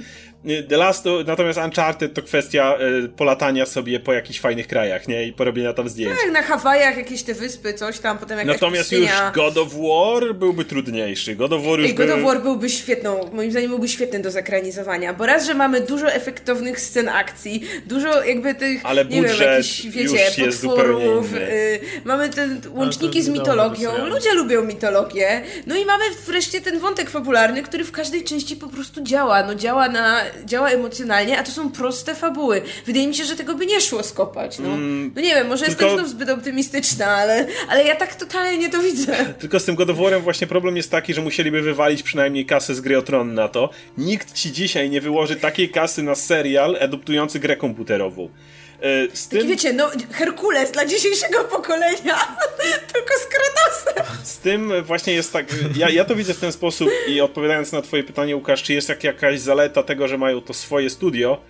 [0.70, 5.28] The Last, natomiast Uncharted to kwestia y, polatania sobie po jakichś fajnych krajach, nie?
[5.28, 6.20] I porobienia tam zdjęć.
[6.24, 9.26] Tak, na Hawajach jakieś te wyspy, coś tam, potem jakaś Natomiast pustynia.
[9.26, 11.36] już God of War byłby trudniejszy.
[11.36, 12.14] God of War już Ej, God by...
[12.14, 16.12] of War byłby świetną, moim zdaniem byłby świetny do zekranizowania, bo raz, że mamy dużo
[16.12, 22.30] efektownych scen akcji, dużo jakby tych, Ale nie wiem, budżet jakichś, wiecie, potworów, y, mamy
[22.30, 27.84] te łączniki z mitologią, ludzie lubią mitologię, no i mamy wreszcie ten wątek fabularny, który
[27.84, 32.16] w każdej części po prostu działa, no działa na, działa emocjonalnie, a to są proste
[32.16, 32.62] fabuły.
[32.86, 34.70] Wydaje mi się, że tego by nie szło skopać, no.
[35.16, 38.70] No nie wiem, może Mm, tylko- jestem znów zbyt optymistyczna, ale, ale ja tak totalnie
[38.70, 39.16] to widzę.
[39.40, 42.76] Tylko z tym God of War'em właśnie problem jest taki, że musieliby wywalić przynajmniej kasę
[42.76, 43.70] z gry o Tron na to.
[43.98, 48.30] Nikt ci dzisiaj nie wyłoży takiej kasy na serial adoptujący grę komputerową.
[48.84, 52.16] E, Z Taki tym, wiecie, no Herkules dla dzisiejszego pokolenia,
[52.94, 54.16] tylko z Kratosem.
[54.26, 55.46] z tym właśnie jest tak.
[55.76, 58.90] Ja, ja to widzę w ten sposób i odpowiadając na Twoje pytanie, Łukasz, czy jest
[58.90, 61.42] jak jakaś zaleta tego, że mają to swoje studio,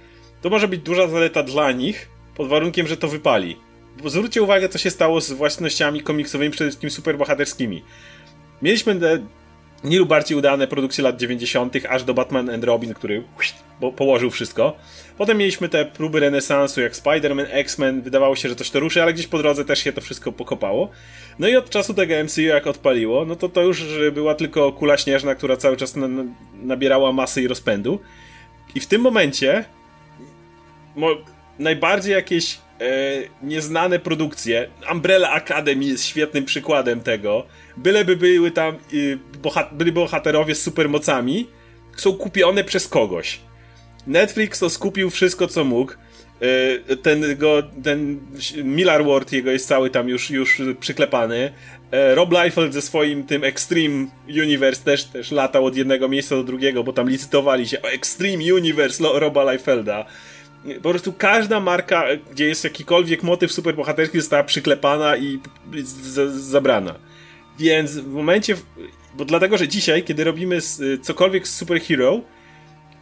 [0.42, 3.60] to może być duża zaleta dla nich, pod warunkiem, że to wypali.
[4.04, 7.84] Bo zwróćcie uwagę, co się stało z własnościami komiksowymi, przede wszystkim superbohaterskimi.
[8.62, 8.96] Mieliśmy
[9.84, 13.24] nie lub bardziej udane produkcje lat 90., aż do Batman and Robin, który
[13.96, 14.78] położył wszystko.
[15.18, 19.14] Potem mieliśmy te próby renesansu, jak Spider-Man, X-Men, wydawało się, że coś to ruszy, ale
[19.14, 20.90] gdzieś po drodze też się to wszystko pokopało.
[21.40, 24.98] No i od czasu tego MCU jak odpaliło, no to to już była tylko kula
[24.98, 26.24] śnieżna, która cały czas na, na,
[26.64, 28.00] nabierała masy i rozpędu.
[28.76, 29.66] I w tym momencie
[30.96, 31.10] mo,
[31.60, 32.58] najbardziej jakieś
[33.44, 34.70] nieznane produkcje.
[34.92, 37.46] Umbrella Academy jest świetnym przykładem tego.
[37.78, 41.48] Byleby były tam y, bohat byli bohaterowie z supermocami,
[41.98, 43.40] są kupione przez kogoś.
[44.08, 45.94] Netflix to skupił wszystko, co mógł.
[46.90, 48.20] E, Ten, go, ten
[48.64, 51.54] Miller Ward jego jest cały tam już, już przyklepany.
[51.92, 56.44] E, Rob Liefeld ze swoim tym Extreme Universe też, też latał od jednego miejsca do
[56.44, 60.06] drugiego, bo tam licytowali się o Extreme Universe Roba Liefelda.
[60.84, 65.40] Po prostu każda marka, gdzie jest jakikolwiek motyw superbohaterski została przyklepana i
[66.28, 66.96] zabrana.
[67.60, 68.56] Więc w momencie,
[69.16, 70.58] bo dlatego, że dzisiaj, kiedy robimy
[71.02, 72.22] cokolwiek z superhero,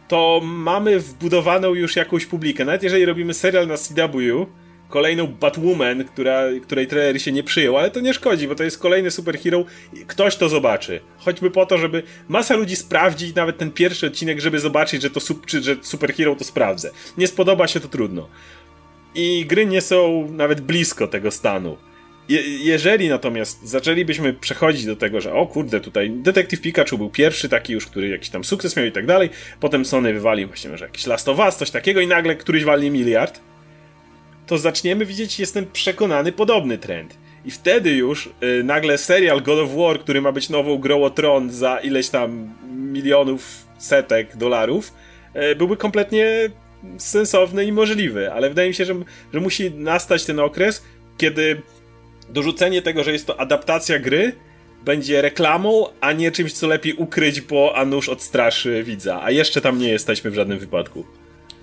[0.08, 2.64] to mamy wbudowaną już jakąś publikę.
[2.64, 4.46] Nawet jeżeli robimy serial na CW,
[4.92, 8.78] kolejną Batwoman, która, której trailer się nie przyjął, ale to nie szkodzi, bo to jest
[8.78, 9.64] kolejny superhero,
[10.06, 11.00] ktoś to zobaczy.
[11.18, 15.20] Choćby po to, żeby masa ludzi sprawdzić nawet ten pierwszy odcinek, żeby zobaczyć, że to
[15.20, 16.90] sup, czy, że superhero to sprawdzę.
[17.18, 18.28] Nie spodoba się to trudno.
[19.14, 21.76] I gry nie są nawet blisko tego stanu.
[22.28, 27.48] Je, jeżeli natomiast zaczęlibyśmy przechodzić do tego, że o kurde, tutaj Detective Pikachu był pierwszy
[27.48, 30.84] taki już, który jakiś tam sukces miał i tak dalej, potem Sony wywalił właśnie może
[30.84, 33.40] jakiś Last of Us, coś takiego i nagle któryś walnie miliard,
[34.52, 37.16] to zaczniemy widzieć, jestem przekonany, podobny trend.
[37.44, 41.10] I wtedy już y, nagle serial God of War, który ma być nową grą o
[41.10, 42.54] tron za ileś tam
[42.92, 44.92] milionów, setek dolarów,
[45.52, 46.50] y, byłby kompletnie
[46.98, 48.32] sensowny i możliwy.
[48.32, 48.94] Ale wydaje mi się, że,
[49.34, 50.84] że musi nastać ten okres,
[51.16, 51.62] kiedy
[52.28, 54.32] dorzucenie tego, że jest to adaptacja gry,
[54.84, 59.22] będzie reklamą, a nie czymś, co lepiej ukryć, bo a nuż odstraszy widza.
[59.22, 61.04] A jeszcze tam nie jesteśmy w żadnym wypadku.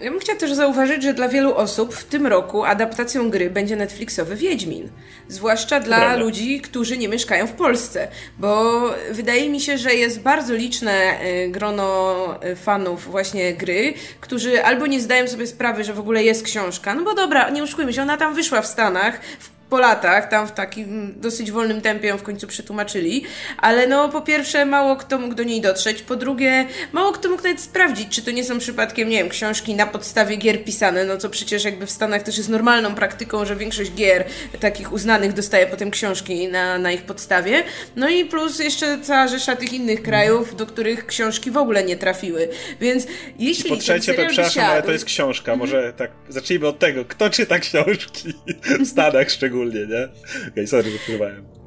[0.01, 3.75] Ja bym chciała też zauważyć, że dla wielu osób w tym roku adaptacją gry będzie
[3.75, 4.89] Netflixowy Wiedźmin.
[5.27, 6.17] Zwłaszcza dla Prawda.
[6.17, 8.07] ludzi, którzy nie mieszkają w Polsce.
[8.37, 8.81] Bo
[9.11, 14.87] wydaje mi się, że jest bardzo liczne y, grono y, fanów właśnie gry, którzy albo
[14.87, 16.95] nie zdają sobie sprawy, że w ogóle jest książka.
[16.95, 20.47] No bo dobra, nie oszukujmy się, ona tam wyszła w Stanach, w po latach, tam
[20.47, 23.23] w takim dosyć wolnym tempie ją w końcu przetłumaczyli,
[23.57, 27.43] ale no po pierwsze mało kto mógł do niej dotrzeć, po drugie mało kto mógł
[27.43, 31.17] nawet sprawdzić, czy to nie są przypadkiem, nie wiem, książki na podstawie gier pisane, no
[31.17, 34.25] co przecież jakby w Stanach też jest normalną praktyką, że większość gier
[34.59, 37.63] takich uznanych dostaje potem książki na, na ich podstawie,
[37.95, 41.97] no i plus jeszcze cała rzesza tych innych krajów, do których książki w ogóle nie
[41.97, 42.49] trafiły,
[42.81, 43.07] więc
[43.39, 45.55] jeśli Po ten trzecie, to przepraszam, ale to jest książka.
[45.55, 47.05] Może tak, zacznijmy od tego.
[47.05, 48.33] Kto czyta książki?
[48.79, 50.03] W Stanach szczególnie, nie?
[50.05, 51.58] Okej, okay, sorry, wypływałem.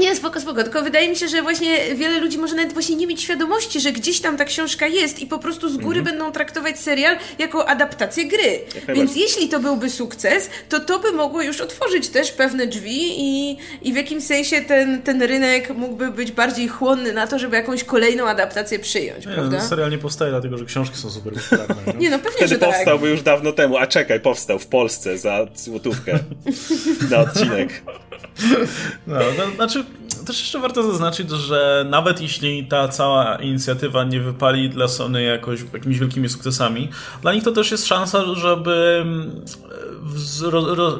[0.00, 0.62] Nie, spoko, spoko.
[0.62, 3.92] Tylko wydaje mi się, że właśnie wiele ludzi może nawet właśnie nie mieć świadomości, że
[3.92, 8.24] gdzieś tam ta książka jest i po prostu z góry będą traktować serial jako adaptację
[8.24, 8.60] gry.
[8.74, 9.22] Więc najbardziej.
[9.22, 13.92] jeśli to byłby sukces, to to by mogło już otworzyć też pewne drzwi i, i
[13.92, 18.28] w jakimś sensie ten, ten rynek mógłby być bardziej chłonny na to, żeby jakąś kolejną
[18.28, 19.58] adaptację przyjąć, Nie, prawda?
[19.58, 21.76] no, serial nie powstaje dlatego, że książki są super popularne.
[21.92, 21.98] nie?
[21.98, 22.70] Nie, no pewnie, Wtedy że tak.
[22.74, 23.76] powstałby już dawno temu.
[23.76, 26.18] A czekaj, powstał w Polsce za złotówkę
[27.10, 27.82] na odcinek.
[29.06, 29.84] No, to, znaczy,
[30.26, 35.60] też jeszcze warto zaznaczyć, że nawet jeśli ta cała inicjatywa nie wypali dla Sony jakoś
[35.72, 36.88] jakimiś wielkimi sukcesami,
[37.22, 39.44] dla nich to też jest szansa, żeby mm,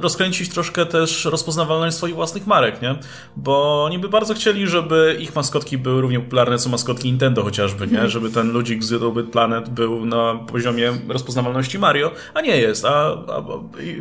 [0.00, 2.94] rozkręcić troszkę też rozpoznawalność swoich własnych marek, nie?
[3.36, 7.86] Bo oni by bardzo chcieli, żeby ich maskotki były równie popularne co maskotki Nintendo chociażby,
[7.86, 7.92] nie?
[7.92, 8.10] Mhm.
[8.10, 12.84] Żeby ten ludzik z Little Planet był na poziomie rozpoznawalności Mario, a nie jest.
[12.84, 12.90] A,
[13.28, 13.42] a,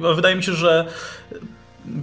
[0.09, 0.85] a wydaje mi się, że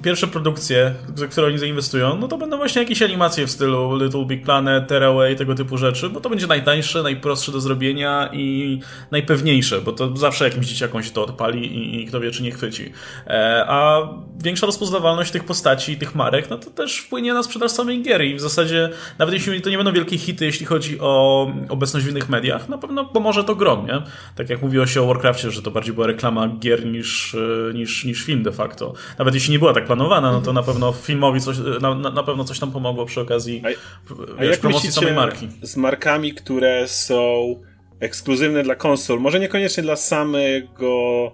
[0.03, 4.25] pierwsze produkcje, za które oni zainwestują, no to będą właśnie jakieś animacje w stylu Little
[4.25, 9.81] Big Planet, Tearaway, tego typu rzeczy, bo to będzie najtańsze, najprostsze do zrobienia i najpewniejsze,
[9.81, 12.93] bo to zawsze jakimś dzieciakom się to odpali i, i kto wie, czy nie chwyci.
[13.27, 14.09] E, a
[14.43, 18.35] większa rozpoznawalność tych postaci, tych marek, no to też wpłynie na sprzedaż samej gier i
[18.35, 22.29] w zasadzie, nawet jeśli to nie będą wielkie hity, jeśli chodzi o obecność w innych
[22.29, 24.03] mediach, na pewno pomoże to grom, nie?
[24.35, 28.05] Tak jak mówiło się o Warcraftie, że to bardziej była reklama gier niż, e, niż,
[28.05, 28.95] niż film de facto.
[29.19, 32.45] Nawet jeśli nie była tak planowana, no to na pewno filmowi coś, na, na pewno
[32.45, 35.49] coś tam pomogło przy okazji a, a jak promocji samej marki.
[35.63, 37.55] Z markami, które są
[38.01, 41.33] ekskluzywne dla konsol, może niekoniecznie dla samego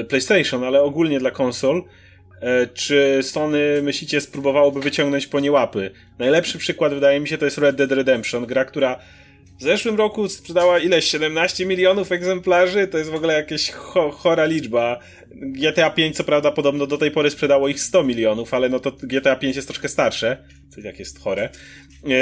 [0.00, 1.82] e, PlayStation, ale ogólnie dla konsol,
[2.40, 5.90] e, czy Sony, myślicie, spróbowałoby wyciągnąć po nie łapy?
[6.18, 8.98] Najlepszy przykład, wydaje mi się, to jest Red Dead Redemption, gra, która
[9.60, 14.44] w zeszłym roku sprzedała ileś 17 milionów egzemplarzy, to jest w ogóle jakaś cho chora
[14.44, 14.98] liczba.
[15.34, 18.92] GTA 5 co prawda podobno do tej pory sprzedało ich 100 milionów, ale no to
[19.02, 21.48] GTA 5 jest troszkę starsze, co jak jest chore.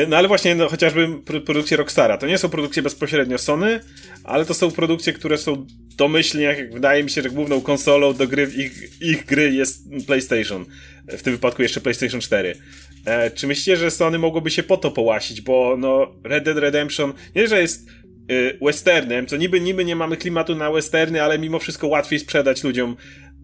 [0.09, 1.09] No ale właśnie no, chociażby
[1.47, 2.19] produkcje Rockstara.
[2.19, 3.81] To nie są produkcje bezpośrednio Sony,
[4.25, 8.29] ale to są produkcje, które są domyślnie, jak wydaje mi się, że główną konsolą do
[8.29, 10.65] gry ich, ich gry jest PlayStation.
[11.09, 12.55] W tym wypadku jeszcze PlayStation 4.
[13.05, 15.41] E, czy myślicie, że Sony mogłoby się po to połasić?
[15.41, 17.89] Bo no Red Dead Redemption nie, że jest
[18.33, 22.65] y, westernem, co niby niby nie mamy klimatu na westerny, ale mimo wszystko łatwiej sprzedać
[22.65, 22.97] ludziom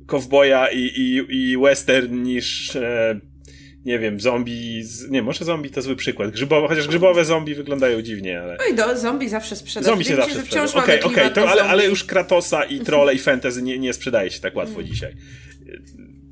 [0.06, 3.20] kowboja i, i, i western niż e,
[3.84, 5.10] nie wiem, zombie, z...
[5.10, 8.56] nie, może zombie to zły przykład, grzybowe, chociaż grzybowe zombie wyglądają dziwnie, ale...
[8.58, 9.92] No i do, zombie zawsze sprzedają.
[9.92, 13.62] Zombie się zawsze sprzedają, okej, okej, okay, ale, ale już Kratosa i trolle i fantasy
[13.62, 14.86] nie, nie sprzedaje się tak łatwo mm.
[14.86, 15.16] dzisiaj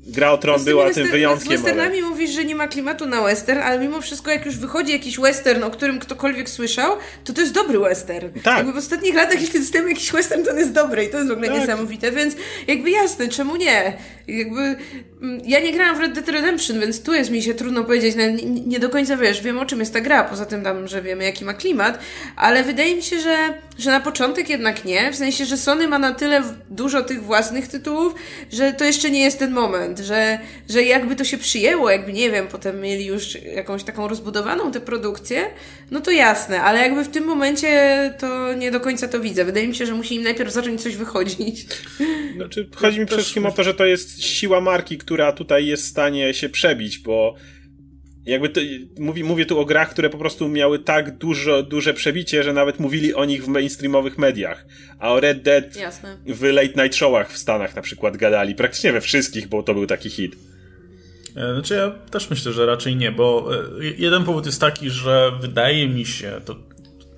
[0.07, 1.57] Gra o Tron była tym wyjątkiem.
[1.57, 2.09] Z westernami ale...
[2.09, 5.63] mówisz, że nie ma klimatu na western, ale mimo wszystko jak już wychodzi jakiś western,
[5.63, 8.29] o którym ktokolwiek słyszał, to to jest dobry western.
[8.43, 8.57] Tak.
[8.57, 11.29] Jakby w ostatnich latach, jeśli dostajemy jakiś western, to on jest dobry i to jest
[11.29, 11.59] w ogóle tak.
[11.59, 12.35] niesamowite, więc
[12.67, 13.93] jakby jasne, czemu nie?
[14.27, 17.83] Jakby mm, ja nie grałam w Red Dead Redemption, więc tu jest mi się trudno
[17.83, 20.87] powiedzieć, nie, nie do końca wiesz, wiem o czym jest ta gra, poza tym tam,
[20.87, 21.99] że wiemy jaki ma klimat,
[22.35, 25.99] ale wydaje mi się, że, że na początek jednak nie, w sensie, że Sony ma
[25.99, 28.15] na tyle dużo tych własnych tytułów,
[28.51, 32.31] że to jeszcze nie jest ten moment, że, że jakby to się przyjęło, jakby nie
[32.31, 35.45] wiem, potem mieli już jakąś taką rozbudowaną tę produkcję,
[35.91, 39.45] no to jasne, ale jakby w tym momencie to nie do końca to widzę.
[39.45, 41.65] Wydaje mi się, że musi im najpierw zacząć coś wychodzić.
[42.35, 45.83] Znaczy, chodzi mi przede wszystkim o to, że to jest siła marki, która tutaj jest
[45.83, 47.35] w stanie się przebić, bo
[48.25, 48.61] jakby to,
[48.99, 52.79] mówi, mówię tu o grach, które po prostu miały tak dużo, duże przebicie, że nawet
[52.79, 54.65] mówili o nich w mainstreamowych mediach.
[54.99, 56.17] A o Red Dead Jasne.
[56.25, 58.55] w late night showach w Stanach na przykład gadali.
[58.55, 60.35] Praktycznie we wszystkich, bo to był taki hit.
[61.35, 65.31] E, znaczy ja też myślę, że raczej nie, bo e, jeden powód jest taki, że
[65.41, 66.55] wydaje mi się, to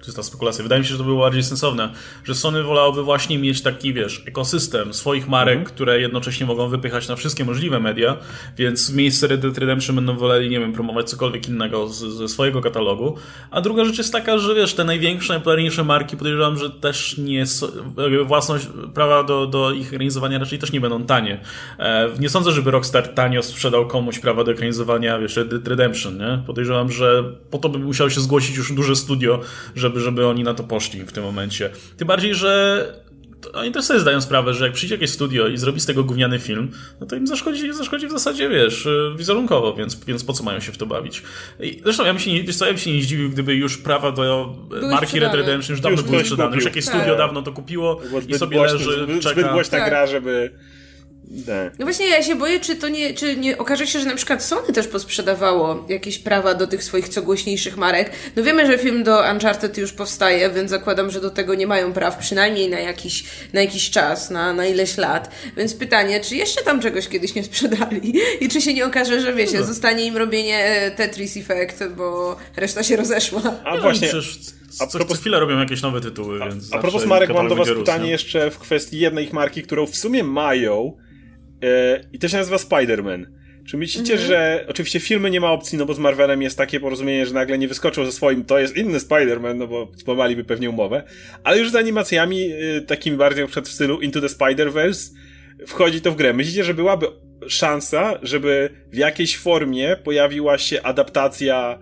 [0.06, 0.64] czysta spekulacja.
[0.64, 1.90] Wydaje mi się, że to było bardziej sensowne,
[2.24, 5.70] że Sony wolałoby właśnie mieć taki, wiesz, ekosystem swoich marek, mm -hmm.
[5.70, 8.18] które jednocześnie mogą wypychać na wszystkie możliwe media,
[8.58, 12.28] więc w miejsce Red Dead Redemption będą woleli, nie wiem, promować cokolwiek innego z, ze
[12.28, 13.18] swojego katalogu.
[13.52, 17.46] A druga rzecz jest taka, że wiesz, te największe, najpopularniejsze marki podejrzewam, że też nie
[18.26, 21.42] własność, prawa do, do ich ekranizowania raczej też nie będą tanie.
[21.80, 26.18] E, nie sądzę, żeby Rockstar tanio sprzedał komuś prawa do ekranizowania, wiesz, Red Dead Redemption,
[26.18, 26.44] nie?
[26.46, 29.40] Podejrzewam, że po to by musiało się zgłosić już duże studio,
[29.76, 31.70] żeby żeby, żeby oni na to poszli w tym momencie.
[31.98, 33.06] Tym bardziej, że
[33.54, 36.40] oni też sobie zdają sprawę, że jak przyjdzie jakieś studio i zrobi z tego gówniany
[36.40, 40.60] film, no to im zaszkodzi, zaszkodzi w zasadzie, wiesz, wizerunkowo, więc, więc po co mają
[40.60, 41.24] się w to bawić?
[41.60, 43.78] I zresztą ja bym się nie, wiesz co, ja bym się nie zdziwił, gdyby już
[43.78, 45.38] prawa do były marki sprzedane.
[45.38, 46.56] Red Redemption już dawno już były sprzedane.
[46.56, 46.96] Już jakieś tak.
[46.96, 49.42] studio dawno to kupiło i sobie leży, zbyt, czeka.
[49.42, 49.90] Zbyt głośna tak.
[49.90, 50.52] gra, żeby
[51.44, 51.80] tak.
[51.80, 54.44] No właśnie ja się boję, czy to nie, czy nie okaże się, że na przykład
[54.44, 58.12] Sony też posprzedawało jakieś prawa do tych swoich co głośniejszych marek.
[58.36, 61.94] No wiemy, że film do Uncharted już powstaje, więc zakładam, że do tego nie mają
[61.94, 65.32] praw, przynajmniej na jakiś, na jakiś czas, na, na ileś lat.
[65.58, 68.14] Więc pytanie, czy jeszcze tam czegoś kiedyś nie sprzedali?
[68.42, 69.66] I czy się nie okaże, że wiecie, no.
[69.66, 73.42] zostanie im robienie e, Tetris Effect, bo reszta się rozeszła.
[73.64, 74.10] A no, właśnie...
[74.80, 76.74] A propos, co chwilę robią jakieś nowe tytuły, a, więc.
[76.74, 80.24] A propos Marek, mam do Was pytanie jeszcze w kwestii jednej marki, którą w sumie
[80.24, 80.98] mają,
[82.14, 83.26] I to się nazywa Spider-Man.
[83.68, 84.28] Czy myślicie, mhm.
[84.28, 87.58] że oczywiście filmy nie ma opcji, no bo z Marvelem jest takie porozumienie, że nagle
[87.58, 91.04] nie wyskoczą ze swoim, to jest inny Spider-Man, no bo złamaliby pewnie umowę,
[91.44, 95.12] ale już z animacjami y, takimi bardziej na przykład w stylu Into the Spider-Verse
[95.68, 96.34] wchodzi to w grę.
[96.34, 97.08] Myślicie, że byłaby
[97.48, 101.80] szansa, żeby w jakiejś formie pojawiła się adaptacja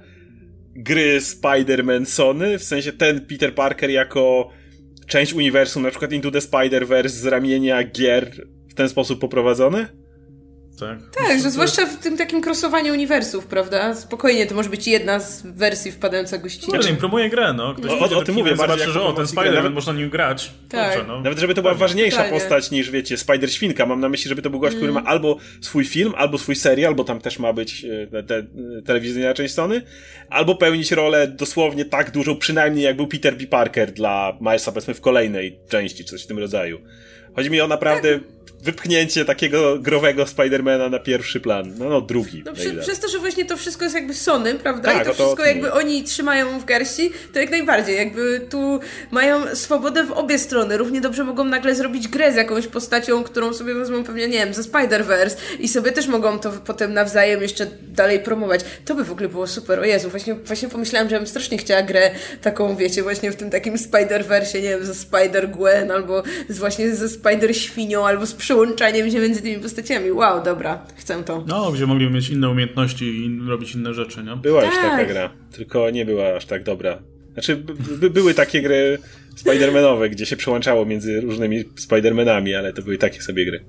[0.75, 4.49] gry Spider-Man Sony, w sensie ten Peter Parker jako
[5.07, 8.31] część uniwersum, na przykład Into the Spider-Verse z ramienia gier
[8.73, 9.88] w ten sposób poprowadzony?
[10.79, 13.95] Tak, tak że zwłaszcza w tym takim krosowaniu uniwersów, prawda?
[13.95, 16.79] Spokojnie, to może być jedna z wersji wpadająca gościna.
[16.91, 17.73] No, promuje grę, no.
[17.73, 19.73] Ktoś o, o, tym mówię, zobaczy, że o, ten Spider-Man, nawet...
[19.73, 20.51] można nim grać.
[20.69, 20.97] Tak.
[20.97, 21.21] Dobrze, no.
[21.21, 22.39] Nawet żeby to była ważniejsza Totalnie.
[22.39, 23.88] postać niż, wiecie, Spider-Świnka.
[23.88, 24.79] Mam na myśli, żeby to był gość, mm.
[24.79, 28.23] który ma albo swój film, albo swój serial, bo tam też ma być e, te,
[28.23, 28.43] te,
[28.86, 29.81] telewizyjna część Sony,
[30.29, 33.47] albo pełnić rolę dosłownie tak dużą, przynajmniej jak był Peter B.
[33.47, 36.79] Parker dla Milesa, powiedzmy, w kolejnej części, czy coś w tym rodzaju.
[37.36, 38.33] Chodzi mi o naprawdę tak
[38.63, 41.73] wypchnięcie takiego growego Spidermana na pierwszy plan.
[41.77, 42.43] No, no drugi.
[42.45, 44.93] No, przy, przez to, że właśnie to wszystko jest jakby Sony, prawda?
[44.93, 47.97] Tak, I to, to wszystko jakby oni trzymają w garści, to jak najbardziej.
[47.97, 48.79] Jakby tu
[49.12, 50.77] mają swobodę w obie strony.
[50.77, 54.53] Równie dobrze mogą nagle zrobić grę z jakąś postacią, którą sobie wezmą pewnie, nie wiem,
[54.53, 58.62] ze Spider-Verse i sobie też mogą to potem nawzajem jeszcze dalej promować.
[58.86, 59.79] To by w ogóle było super.
[59.79, 63.49] O Jezu, właśnie, właśnie pomyślałam, że bym strasznie chciała grę taką, wiecie, właśnie w tym
[63.49, 69.19] takim Spider-Verse, nie wiem, ze Spider-Gwen albo z właśnie ze Spider-Świnią albo z przełączaniem się
[69.19, 70.11] między tymi postaciami.
[70.11, 71.43] Wow, dobra, chcę to.
[71.47, 74.35] No, gdzie mogliby mieć inne umiejętności i robić inne rzeczy, nie?
[74.35, 74.73] Była tak.
[74.73, 76.99] już taka gra, tylko nie była aż tak dobra.
[77.33, 77.55] Znaczy,
[77.99, 78.97] by, były takie gry
[79.35, 83.65] Spidermanowe, gdzie się przełączało między różnymi Spidermanami, ale to były takie sobie gry.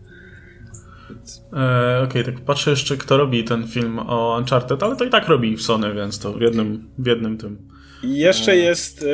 [1.53, 5.11] E, Okej, okay, tak patrzę jeszcze, kto robi ten film o Uncharted, ale to i
[5.11, 7.74] tak robi w Sony, więc to w jednym, w jednym tym.
[8.05, 8.57] I jeszcze e.
[8.57, 9.07] jest e,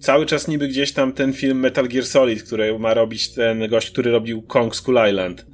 [0.00, 3.90] cały czas niby gdzieś tam ten film Metal Gear Solid, który ma robić ten gość,
[3.90, 5.46] który robił Kong Skull Island.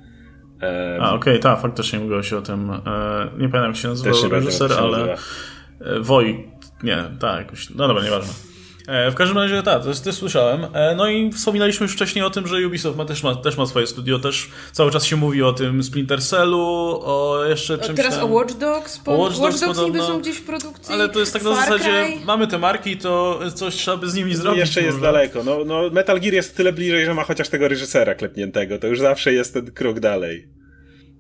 [0.63, 2.71] E, A, okej, okay, tak, faktycznie mówiło się o tym.
[2.71, 2.79] E,
[3.25, 6.49] nie pamiętam jak się nazywał reżyser, ale e, Woj,
[6.83, 8.48] nie, tak, jakoś, no dobra, nieważne.
[8.89, 10.67] E, w każdym razie tak, to też słyszałem.
[10.73, 13.67] E, no i wspominaliśmy już wcześniej o tym, że Ubisoft ma, też, ma, też ma
[13.67, 18.15] swoje studio, też cały czas się mówi o tym Splinter Cellu, o jeszcze czymś Teraz
[18.15, 18.25] tam.
[18.25, 20.95] o Watch Dogs, po, Watch Dogs, Watch Dogs niby są gdzieś w produkcji.
[20.95, 24.35] Ale to jest tak na zasadzie, mamy te marki, to coś trzeba by z nimi
[24.35, 24.61] zrobić.
[24.61, 25.13] Jeszcze jest może.
[25.13, 25.45] daleko.
[25.45, 28.79] No, no, Metal Gear jest tyle bliżej, że ma chociaż tego reżysera klepniętego.
[28.79, 30.58] To już zawsze jest ten krok dalej.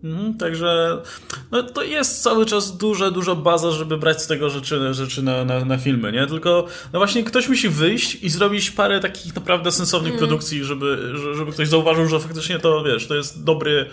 [0.04, 1.02] Mhm, także
[1.50, 5.44] no, to jest cały czas duża, duża baza, żeby brać z tego rzeczy, rzeczy na,
[5.44, 6.26] na, na filmy, nie?
[6.26, 10.18] Tylko no właśnie ktoś musi wyjść i zrobić parę takich naprawdę sensownych mm.
[10.18, 13.86] produkcji, żeby, żeby ktoś zauważył, że faktycznie to, wiesz, to jest dobry,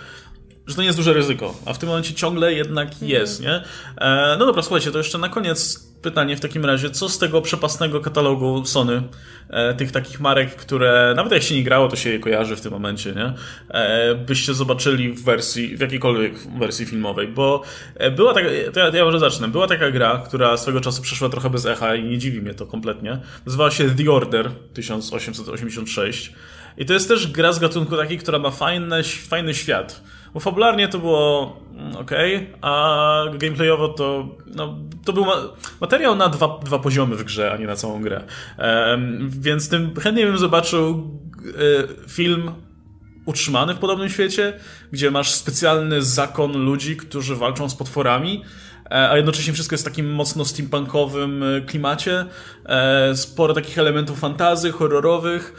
[0.67, 3.11] że to nie jest duże ryzyko, a w tym momencie ciągle jednak mhm.
[3.11, 3.63] jest, nie?
[3.97, 7.41] E, no dobra, słuchajcie, to jeszcze na koniec pytanie w takim razie, co z tego
[7.41, 9.01] przepasnego katalogu Sony,
[9.49, 12.61] e, tych takich marek, które nawet jak się nie grało, to się je kojarzy w
[12.61, 13.33] tym momencie, nie?
[13.69, 17.61] E, byście zobaczyli w wersji, w jakiejkolwiek wersji filmowej, bo
[17.95, 21.01] e, była taka, to ja, to ja może zacznę, była taka gra, która swego czasu
[21.01, 26.33] przeszła trochę bez echa i nie dziwi mnie to kompletnie, nazywała się The Order 1886
[26.77, 30.03] i to jest też gra z gatunku takiej, która ma fajne, fajny świat
[30.35, 32.11] bo fabularnie to było mm, ok,
[32.61, 35.33] a gameplayowo to, no, to był ma
[35.81, 38.23] materiał na dwa, dwa poziomy w grze, a nie na całą grę.
[38.57, 41.11] Um, więc tym chętnie bym zobaczył
[41.45, 42.51] y, film
[43.25, 44.59] utrzymany w podobnym świecie,
[44.91, 48.43] gdzie masz specjalny zakon ludzi, którzy walczą z potworami,
[48.85, 52.25] e, a jednocześnie wszystko jest w takim mocno steampunkowym e, klimacie.
[53.13, 55.53] Sporo takich elementów fantazy, horrorowych.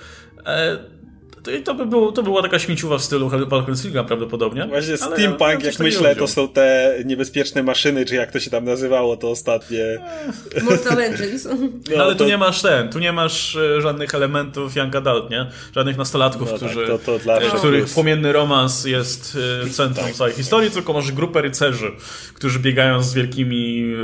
[1.47, 4.67] To, to, by było, to była taka śmieciuwa w stylu Valkyrie prawdopodobnie.
[4.67, 8.65] Właśnie steampunk, ja, jak myślę, to są te niebezpieczne maszyny, czy jak to się tam
[8.65, 9.99] nazywało, to ostatnie...
[10.71, 11.49] Mortal Engines.
[11.97, 12.19] No, ale to...
[12.19, 15.47] tu nie masz ten, tu nie masz e, żadnych elementów young adult, nie?
[15.75, 20.15] Żadnych nastolatków, no, którzy, tak, to, to dla których płomienny romans jest e, centrum tak,
[20.15, 20.39] całej tak.
[20.39, 21.93] historii, tylko masz grupę rycerzy,
[22.35, 23.95] którzy biegają z wielkimi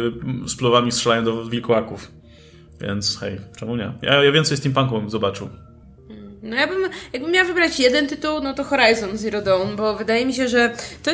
[0.44, 2.10] e, spluwami, strzelają do wilkołaków.
[2.80, 3.92] Więc hej, czemu nie?
[4.02, 5.48] Ja, ja więcej steampunku bym zobaczył.
[6.42, 10.26] No ja bym, jakbym miała wybrać jeden tytuł, no to Horizon Zero Dawn, bo wydaje
[10.26, 11.10] mi się, że to,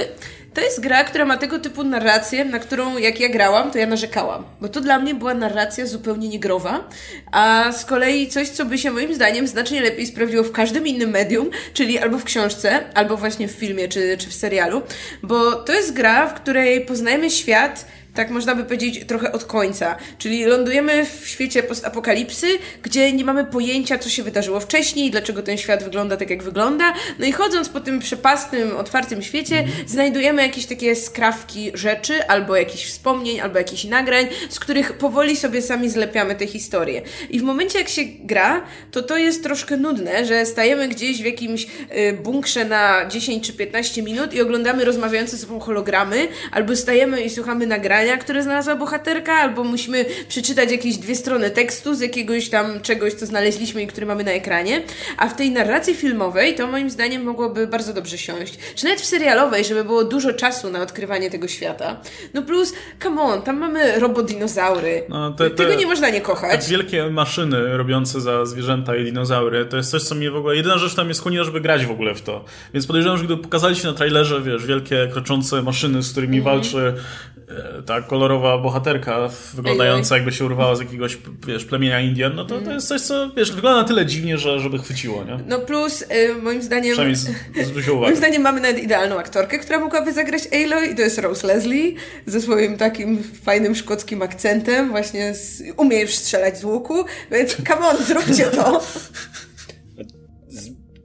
[0.55, 3.87] to jest gra, która ma tego typu narrację, na którą jak ja grałam, to ja
[3.87, 4.45] narzekałam.
[4.61, 6.89] Bo to dla mnie była narracja zupełnie niegrowa,
[7.33, 11.11] a z kolei coś, co by się moim zdaniem znacznie lepiej sprawdziło w każdym innym
[11.11, 14.83] medium, czyli albo w książce, albo właśnie w filmie, czy, czy w serialu,
[15.23, 17.87] bo to jest gra, w której poznajemy świat
[18.19, 19.97] tak można by powiedzieć, trochę od końca.
[20.19, 22.47] Czyli lądujemy w świecie postapokalipsy,
[22.83, 26.93] gdzie nie mamy pojęcia, co się wydarzyło wcześniej, dlaczego ten świat wygląda tak, jak wygląda.
[27.19, 29.71] No i chodząc po tym przepastnym, otwartym świecie, mm.
[29.87, 35.63] znajdujemy jakieś takie skrawki rzeczy, albo jakichś wspomnień, albo jakichś nagrań, z których powoli sobie
[35.63, 37.03] sami zlepiamy te historie.
[37.31, 41.25] I w momencie, jak się gra, to to jest troszkę nudne, że stajemy gdzieś w
[41.25, 46.77] jakimś y, bunkrze na 10 czy 15 minut i oglądamy rozmawiające ze sobą hologramy, albo
[46.77, 51.95] stajemy i słuchamy nagrania, zdania, które znalazła bohaterka, albo musimy przeczytać jakieś dwie strony tekstu
[51.95, 54.83] z jakiegoś tam czegoś, co znaleźliśmy i który mamy na ekranie.
[55.17, 58.59] A w tej narracji filmowej to moim zdaniem mogłoby bardzo dobrze siąść.
[58.75, 62.01] Czy nawet w serialowej, żeby było dużo czasu na odkrywanie tego świata.
[62.35, 65.03] No plus, come on, tam mamy robodinozaury.
[65.09, 66.65] No, te, te, Tego nie można nie kochać.
[66.65, 70.57] Te wielkie maszyny robiące za zwierzęta i dinozaury, to jest coś, co mnie w ogóle,
[70.57, 72.45] jedyna rzecz, która mnie skłoniła, żeby grać w ogóle w to.
[72.75, 76.45] Więc podejrzewam, że gdyby pokazali się na trailerze, wiesz, wielkie kroczące maszyny, z którymi mm.
[76.45, 77.38] walczy e,
[77.87, 82.73] ta kolorowa bohaterka, wyglądająca jakby się urwała z jakiegoś, wiesz, plemienia Indian, no to, to
[82.73, 85.39] jest coś, co, wiesz, wygląda na tyle dziwnie, że, żeby chwyciło, nie?
[85.47, 87.17] No plus, y, moim zdaniem...
[87.17, 91.19] Z, z moim zdaniem mamy nawet idealną aktorkę, która mogłaby zagrać Aloy i to jest
[91.19, 91.95] Rose Leslie
[92.27, 97.97] ze swoim takim fajnym szkockim akcentem, właśnie z, umie strzelać z łuku, więc come on,
[97.97, 98.83] zróbcie to.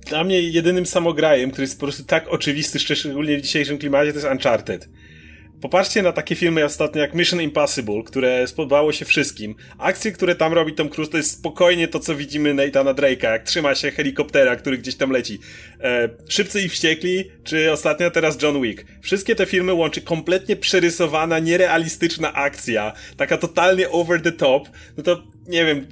[0.10, 4.18] Dla mnie jedynym samograjem, który jest po prostu tak oczywisty, szczególnie w dzisiejszym klimacie, to
[4.18, 4.90] jest Uncharted.
[5.64, 9.56] Popatrzcie na takie filmy ostatnio jak Mission Impossible, które spodobało się wszystkim.
[9.78, 13.44] Akcje, które tam robi Tom Cruise, to jest spokojnie to, co widzimy Nathana Drake'a, jak
[13.44, 15.40] trzyma się helikoptera, który gdzieś tam leci.
[15.80, 18.86] E, Szybcy i Wściekli, czy ostatnio teraz John Wick.
[19.02, 24.70] Wszystkie te filmy łączy kompletnie przerysowana, nierealistyczna akcja, taka totalnie over the top.
[24.98, 25.88] No to nie wiem,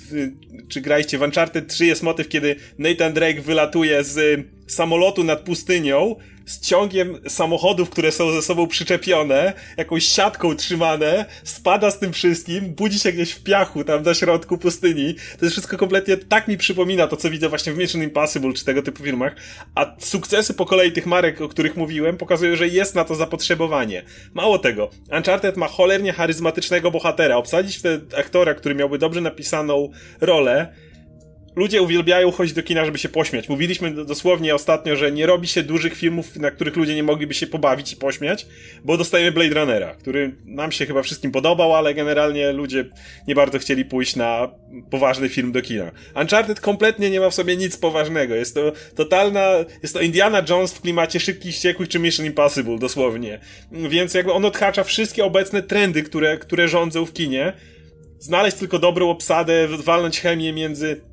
[0.69, 6.15] czy graliście w Uncharted 3 jest motyw, kiedy Nathan Drake wylatuje z samolotu nad pustynią,
[6.51, 12.73] z ciągiem samochodów, które są ze sobą przyczepione, jakąś siatką trzymane, spada z tym wszystkim,
[12.75, 15.13] budzi się gdzieś w piachu tam na środku pustyni.
[15.13, 18.65] To jest wszystko kompletnie tak mi przypomina to, co widzę właśnie w Mission Impossible czy
[18.65, 19.35] tego typu filmach,
[19.75, 24.03] a sukcesy po kolei tych marek, o których mówiłem, pokazują, że jest na to zapotrzebowanie.
[24.33, 27.35] Mało tego, Uncharted ma cholernie charyzmatycznego bohatera.
[27.35, 29.91] Obsadzić wtedy aktora, który miałby dobrze napisaną
[30.21, 30.73] rolę,
[31.55, 33.49] Ludzie uwielbiają chodzić do kina, żeby się pośmiać.
[33.49, 37.47] Mówiliśmy dosłownie ostatnio, że nie robi się dużych filmów, na których ludzie nie mogliby się
[37.47, 38.45] pobawić i pośmiać,
[38.83, 42.85] bo dostajemy Blade Runnera, który nam się chyba wszystkim podobał, ale generalnie ludzie
[43.27, 44.51] nie bardzo chcieli pójść na
[44.89, 45.91] poważny film do kina.
[46.15, 48.35] Uncharted kompletnie nie ma w sobie nic poważnego.
[48.35, 49.49] Jest to totalna,
[49.81, 53.39] jest to Indiana Jones w klimacie szybkich, ściekłych czy Mission Impossible, dosłownie.
[53.71, 57.53] Więc jakby on odhacza wszystkie obecne trendy, które, które rządzą w kinie.
[58.19, 61.10] Znaleźć tylko dobrą obsadę, walnąć chemię między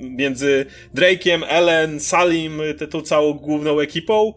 [0.00, 4.34] między Drake'iem, Ellen, Salim, tą całą główną ekipą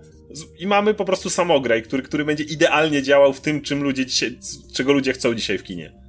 [0.60, 4.38] i mamy po prostu samograj, który, który będzie idealnie działał w tym, czym ludzie dzisiaj,
[4.74, 6.03] czego ludzie chcą dzisiaj w kinie.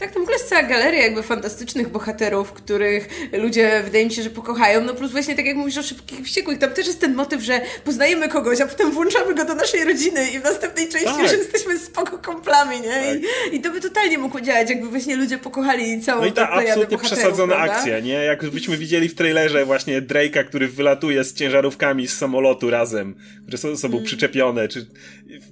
[0.00, 4.22] Tak, to w ogóle jest cała galeria jakby fantastycznych bohaterów, których ludzie wydaje mi się,
[4.22, 4.84] że pokochają.
[4.84, 7.60] No plus właśnie tak jak mówisz o szybkich wściekłych, tam też jest ten motyw, że
[7.84, 11.22] poznajemy kogoś, a potem włączamy go do naszej rodziny i w następnej części tak.
[11.22, 12.88] już jesteśmy spoko komplami, nie?
[12.88, 13.52] Tak.
[13.52, 16.50] I, I, to by totalnie mogło działać, jakby właśnie ludzie pokochali całą No i ta
[16.50, 17.74] absolutnie przesadzona prawda?
[17.74, 18.14] akcja, nie?
[18.14, 23.68] Jakbyśmy widzieli w trailerze właśnie Drake'a, który wylatuje z ciężarówkami z samolotu razem, które są
[23.68, 24.06] ze sobą mm.
[24.06, 24.86] przyczepione, czy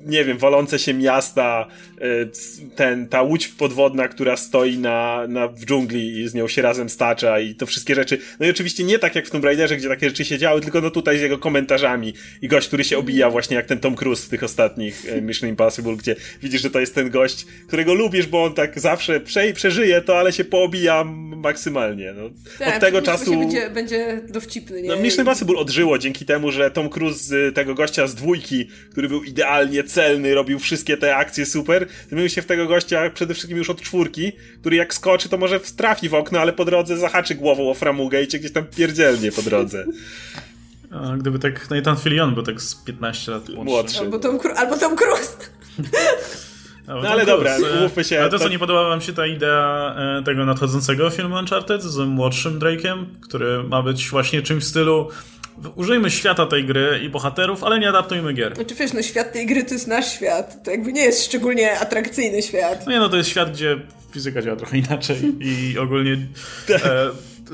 [0.07, 1.67] nie wiem, walące się miasta,
[2.01, 2.07] e,
[2.77, 6.89] ten, ta łódź podwodna, która stoi na, na, w dżungli i z nią się razem
[6.89, 8.19] stacza i to wszystkie rzeczy.
[8.41, 10.81] No i oczywiście nie tak jak w Tomb Raiderze, gdzie takie rzeczy się działy, tylko
[10.81, 14.27] no tutaj z jego komentarzami i gość, który się obija właśnie jak ten Tom Cruise
[14.27, 18.27] w tych ostatnich e, Mission Impossible, gdzie widzisz, że to jest ten gość, którego lubisz,
[18.27, 21.05] bo on tak zawsze prze, przeżyje to, ale się poobija
[21.37, 22.13] maksymalnie.
[22.17, 23.39] No, tak, od tego czasu...
[23.39, 24.89] Będzie, będzie dowcipny, nie?
[24.89, 29.09] No, Mission Impossible odżyło dzięki temu, że Tom Cruise z tego gościa z dwójki, który
[29.09, 33.59] był idealnie celny, robił wszystkie te akcje super, zmienił się w tego gościa przede wszystkim
[33.59, 34.28] już od czwórki,
[34.61, 38.23] który jak skoczy, to może trafi w okno, ale po drodze zahaczy głową o framugę
[38.23, 39.85] i cię gdzieś tam pierdzielnie po drodze.
[40.91, 43.65] A gdyby tak Nathan Fillion był tak z 15 lat młodszy.
[43.65, 43.99] młodszy.
[44.01, 45.37] Albo Tom, albo Tom Cruise.
[46.89, 48.21] No, no ale dobra, umówmy się.
[48.21, 51.99] Ale to, co nie podoba wam się ta idea e, tego nadchodzącego filmu Uncharted z
[51.99, 55.09] młodszym Drake'em, który ma być właśnie czymś w stylu
[55.75, 58.55] użyjmy świata tej gry i bohaterów, ale nie adaptujmy gier.
[58.55, 60.63] Znaczy wiesz, no świat tej gry to jest nasz świat.
[60.65, 62.87] To jakby nie jest szczególnie atrakcyjny świat.
[62.87, 63.77] No nie, no to jest świat, gdzie
[64.13, 66.13] fizyka działa trochę inaczej i ogólnie
[66.71, 66.79] e,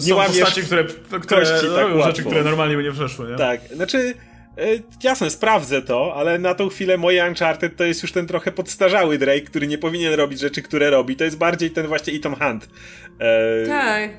[0.01, 0.85] są nie postacie, które,
[1.23, 3.37] które kości, tak robią rzeczy, które normalnie by nie przeszły, nie?
[3.37, 4.15] Tak, znaczy...
[4.59, 4.67] E,
[5.03, 9.19] jasne, sprawdzę to, ale na tą chwilę moje Uncharted to jest już ten trochę podstarzały
[9.19, 11.17] Drake, który nie powinien robić rzeczy, które robi.
[11.17, 12.69] To jest bardziej ten właśnie Ethan Hunt.
[13.19, 13.67] E...
[13.67, 14.11] Tak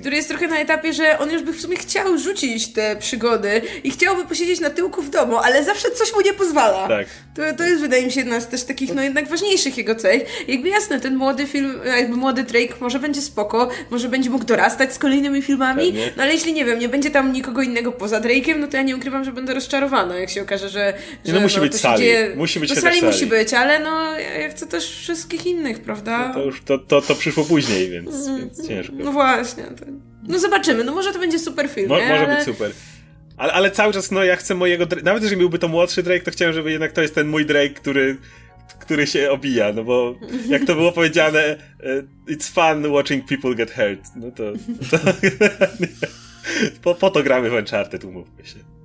[0.00, 3.62] który jest trochę na etapie, że on już by w sumie chciał rzucić te przygody
[3.84, 6.88] i chciałby posiedzieć na tyłku w domu, ale zawsze coś mu nie pozwala.
[6.88, 7.06] Tak.
[7.34, 10.48] To, to jest, wydaje mi się, jedna z też takich, no jednak ważniejszych jego cech.
[10.48, 14.94] Jakby jasne, ten młody film, jakby młody Drake może będzie spoko, może będzie mógł dorastać
[14.94, 16.12] z kolejnymi filmami, Pewnie.
[16.16, 18.82] no ale jeśli, nie wiem, nie będzie tam nikogo innego poza Drake'iem, no to ja
[18.82, 20.94] nie ukrywam, że będę rozczarowana, jak się okaże, że...
[21.24, 22.02] że no musi no, być sali.
[22.02, 22.32] Dzieje...
[22.36, 26.28] Musi być no, sali musi być, ale no ja chcę też wszystkich innych, prawda?
[26.28, 28.94] No to już, to, to, to przyszło później, więc, więc ciężko.
[28.98, 29.62] No właśnie.
[29.64, 29.85] To...
[30.22, 31.88] No zobaczymy, no może to będzie super film.
[31.88, 32.36] Mo- może ale...
[32.36, 32.72] być super.
[33.36, 34.86] Ale, ale cały czas, no ja chcę mojego.
[35.02, 37.70] Nawet jeżeli byłby to młodszy Drake, to chciałem, żeby jednak to jest ten mój Drake,
[37.70, 38.16] który
[38.78, 40.14] który się obija, no bo
[40.48, 44.00] jak to było powiedziane, e, it's fun watching people get hurt.
[44.16, 44.52] No to,
[44.90, 44.98] to
[46.82, 48.75] po, po to gramy w Uncharted, umówmy się.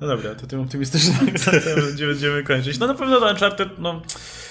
[0.00, 2.78] No dobra, to tym optymistycznym akcentem będziemy kończyć.
[2.78, 4.02] No na pewno to Uncharted, no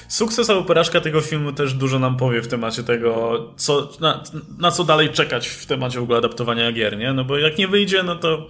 [0.07, 4.23] sukces albo porażka tego filmu też dużo nam powie w temacie tego, co, na,
[4.57, 7.13] na co dalej czekać w temacie w ogóle adaptowania gier, nie?
[7.13, 8.47] No bo jak nie wyjdzie, no to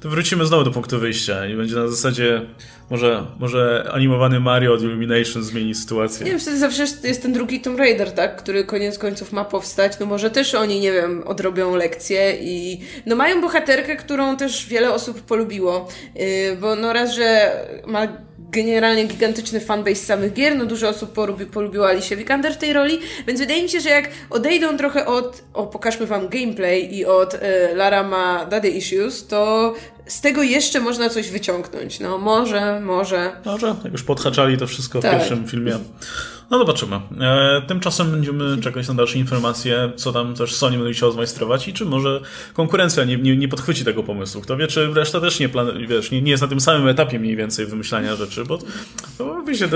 [0.00, 2.42] to wrócimy znowu do punktu wyjścia i będzie na zasadzie
[2.90, 6.24] może, może animowany Mario od Illumination zmieni sytuację.
[6.24, 8.36] Nie wiem, wtedy zawsze jest ten drugi Tomb Raider, tak?
[8.36, 9.98] Który koniec końców ma powstać.
[10.00, 14.92] No może też oni, nie wiem, odrobią lekcję i no mają bohaterkę, którą też wiele
[14.94, 15.88] osób polubiło.
[16.14, 17.52] Yy, bo no raz, że
[17.86, 18.08] ma
[18.52, 22.98] generalnie gigantyczny fanbase samych gier, no dużo osób polubi, polubiło Alicia Vikander w tej roli,
[23.26, 27.34] więc wydaje mi się, że jak odejdą trochę od, o pokażmy wam gameplay i od
[27.34, 27.38] y,
[27.74, 29.74] Lara ma daddy issues, to
[30.06, 32.00] z tego jeszcze można coś wyciągnąć.
[32.00, 33.32] No może, może.
[33.44, 35.10] Może, jak już podhaczali to wszystko tak.
[35.10, 35.78] w pierwszym filmie.
[36.50, 37.00] No zobaczymy.
[37.20, 41.72] E, tymczasem będziemy czekać na dalsze informacje, co tam też Sony będzie chciał zmajstrować i
[41.72, 42.20] czy może
[42.54, 44.40] konkurencja nie, nie, nie podchwyci tego pomysłu.
[44.40, 47.18] Kto wie, czy reszta też nie, plan, wiesz, nie, nie jest na tym samym etapie
[47.18, 48.58] mniej więcej wymyślania rzeczy, bo
[49.18, 49.68] no, wiecie,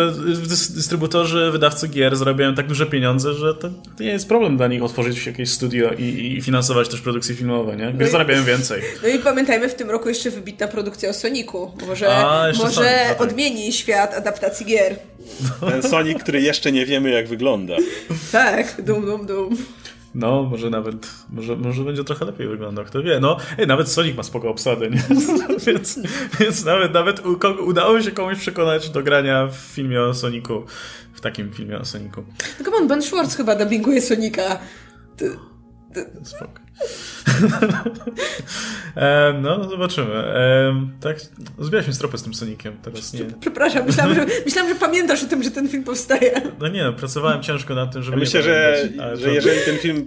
[0.74, 3.68] dystrybutorzy, wydawcy gier zarabiają tak duże pieniądze, że to
[4.00, 7.92] nie jest problem dla nich otworzyć jakieś studio i, i finansować też produkcje filmowe, nie?
[7.92, 8.82] Gry no zarabiają więcej.
[9.02, 11.72] No i pamiętajmy, w tym roku jeszcze wybitna produkcja o Soniku.
[11.86, 13.20] Może, A, może Sonic, tak.
[13.20, 14.96] odmieni świat adaptacji gier.
[15.60, 17.76] Ten Sonic, który jeszcze nie wiemy jak wygląda.
[18.32, 19.56] Tak, dum dum dum.
[20.14, 23.20] No, może nawet, może, może będzie trochę lepiej wyglądał, kto wie.
[23.20, 25.02] No, ej, nawet Sonic ma spoko obsadę, nie?
[25.66, 26.00] więc,
[26.40, 27.22] więc nawet, nawet
[27.66, 30.62] udało się komuś przekonać do grania w filmie o Soniku,
[31.14, 32.24] w takim filmie o Soniku.
[32.58, 34.58] No come on, Ben Schwartz chyba dubbinguje Sonika.
[36.22, 36.63] Spoko.
[38.96, 40.24] e, no, zobaczymy.
[41.00, 41.16] Tak,
[41.58, 43.24] zbieraliśmy stropę z tym Soniciem, teraz nie.
[43.40, 46.42] Przepraszam, myślałam że, myślałam, że pamiętasz o tym, że ten film powstaje.
[46.60, 48.16] No nie, no, pracowałem ciężko nad tym, żeby.
[48.16, 50.04] Ja myślę, że, że jeżeli ten film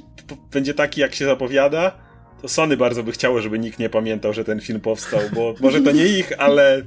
[0.51, 1.91] będzie taki, jak się zapowiada,
[2.41, 5.82] to Sony bardzo by chciało, żeby nikt nie pamiętał, że ten film powstał, bo może
[5.82, 6.82] to nie ich, ale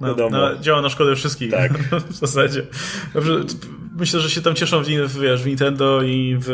[0.00, 1.50] no, no, działa na szkodę wszystkich.
[1.50, 1.72] Tak.
[2.10, 2.66] w zasadzie.
[3.98, 6.50] Myślę, że się tam cieszą w, wiesz, w Nintendo i w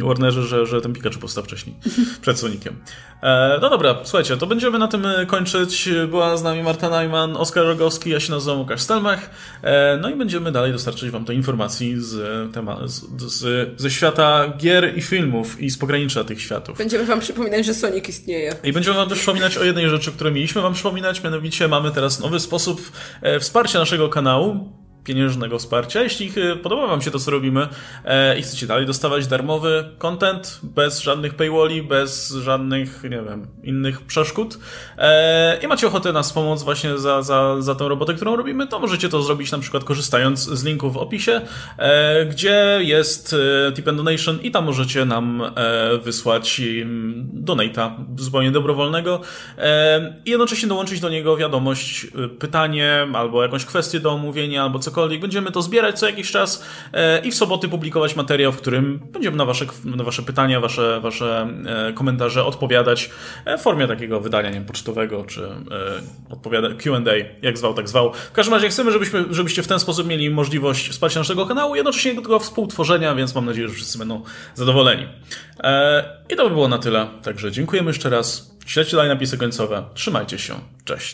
[0.00, 1.76] Warnerze, że, że ten Pikachu powstał wcześniej.
[2.22, 2.76] Przed Soniciem.
[3.22, 5.88] E, no dobra, słuchajcie, to będziemy na tym kończyć.
[6.08, 9.30] Była z nami Marta Najman, Oskar Rogowski, ja się nazywam Łukasz Stelmach.
[9.62, 14.52] E, no i będziemy dalej dostarczyć wam te informacji z, tema, z, z, ze świata
[14.58, 16.78] gier i filmów i z pogranicza tych światów.
[16.78, 18.56] Będziemy wam przypominać, że Sonic istnieje.
[18.64, 22.20] I będziemy wam też przypominać o jednej rzeczy, którą mieliśmy wam przypominać, mianowicie mamy teraz
[22.20, 24.72] nowy sposób e, wsparcia naszego kanału
[25.04, 26.02] pieniężnego wsparcia.
[26.02, 26.32] Jeśli
[26.62, 27.68] podoba Wam się to, co robimy
[28.04, 34.00] e, i chcecie dalej dostawać darmowy content, bez żadnych paywalli, bez żadnych, nie wiem, innych
[34.00, 34.58] przeszkód
[34.98, 38.78] e, i macie ochotę nas pomóc właśnie za, za, za tą robotę, którą robimy, to
[38.78, 41.40] możecie to zrobić na przykład korzystając z linku w opisie,
[41.78, 43.36] e, gdzie jest
[43.68, 46.60] e, tip and donation i tam możecie nam e, wysłać
[47.32, 49.20] donata zupełnie dobrowolnego
[49.58, 54.78] e, i jednocześnie dołączyć do niego wiadomość, e, pytanie albo jakąś kwestię do omówienia, albo
[54.78, 55.20] cokolwiek cokolwiek.
[55.20, 59.36] Będziemy to zbierać co jakiś czas e, i w soboty publikować materiał, w którym będziemy
[59.36, 63.10] na wasze, na wasze pytania, wasze, wasze e, komentarze odpowiadać
[63.44, 65.48] e, w formie takiego wydania nie wiem, pocztowego, czy
[66.30, 67.12] odpowiada Q&A,
[67.42, 68.12] jak zwał, tak zwał.
[68.12, 72.14] W każdym razie chcemy, żebyśmy, żebyście w ten sposób mieli możliwość wsparcia naszego kanału, jednocześnie
[72.14, 74.22] tego współtworzenia, więc mam nadzieję, że wszyscy będą
[74.54, 75.06] zadowoleni.
[76.28, 77.06] I to by było na tyle.
[77.22, 78.56] Także dziękujemy jeszcze raz.
[78.66, 79.84] Śledźcie dalej napisy końcowe.
[79.94, 80.54] Trzymajcie się.
[80.84, 81.08] Cześć.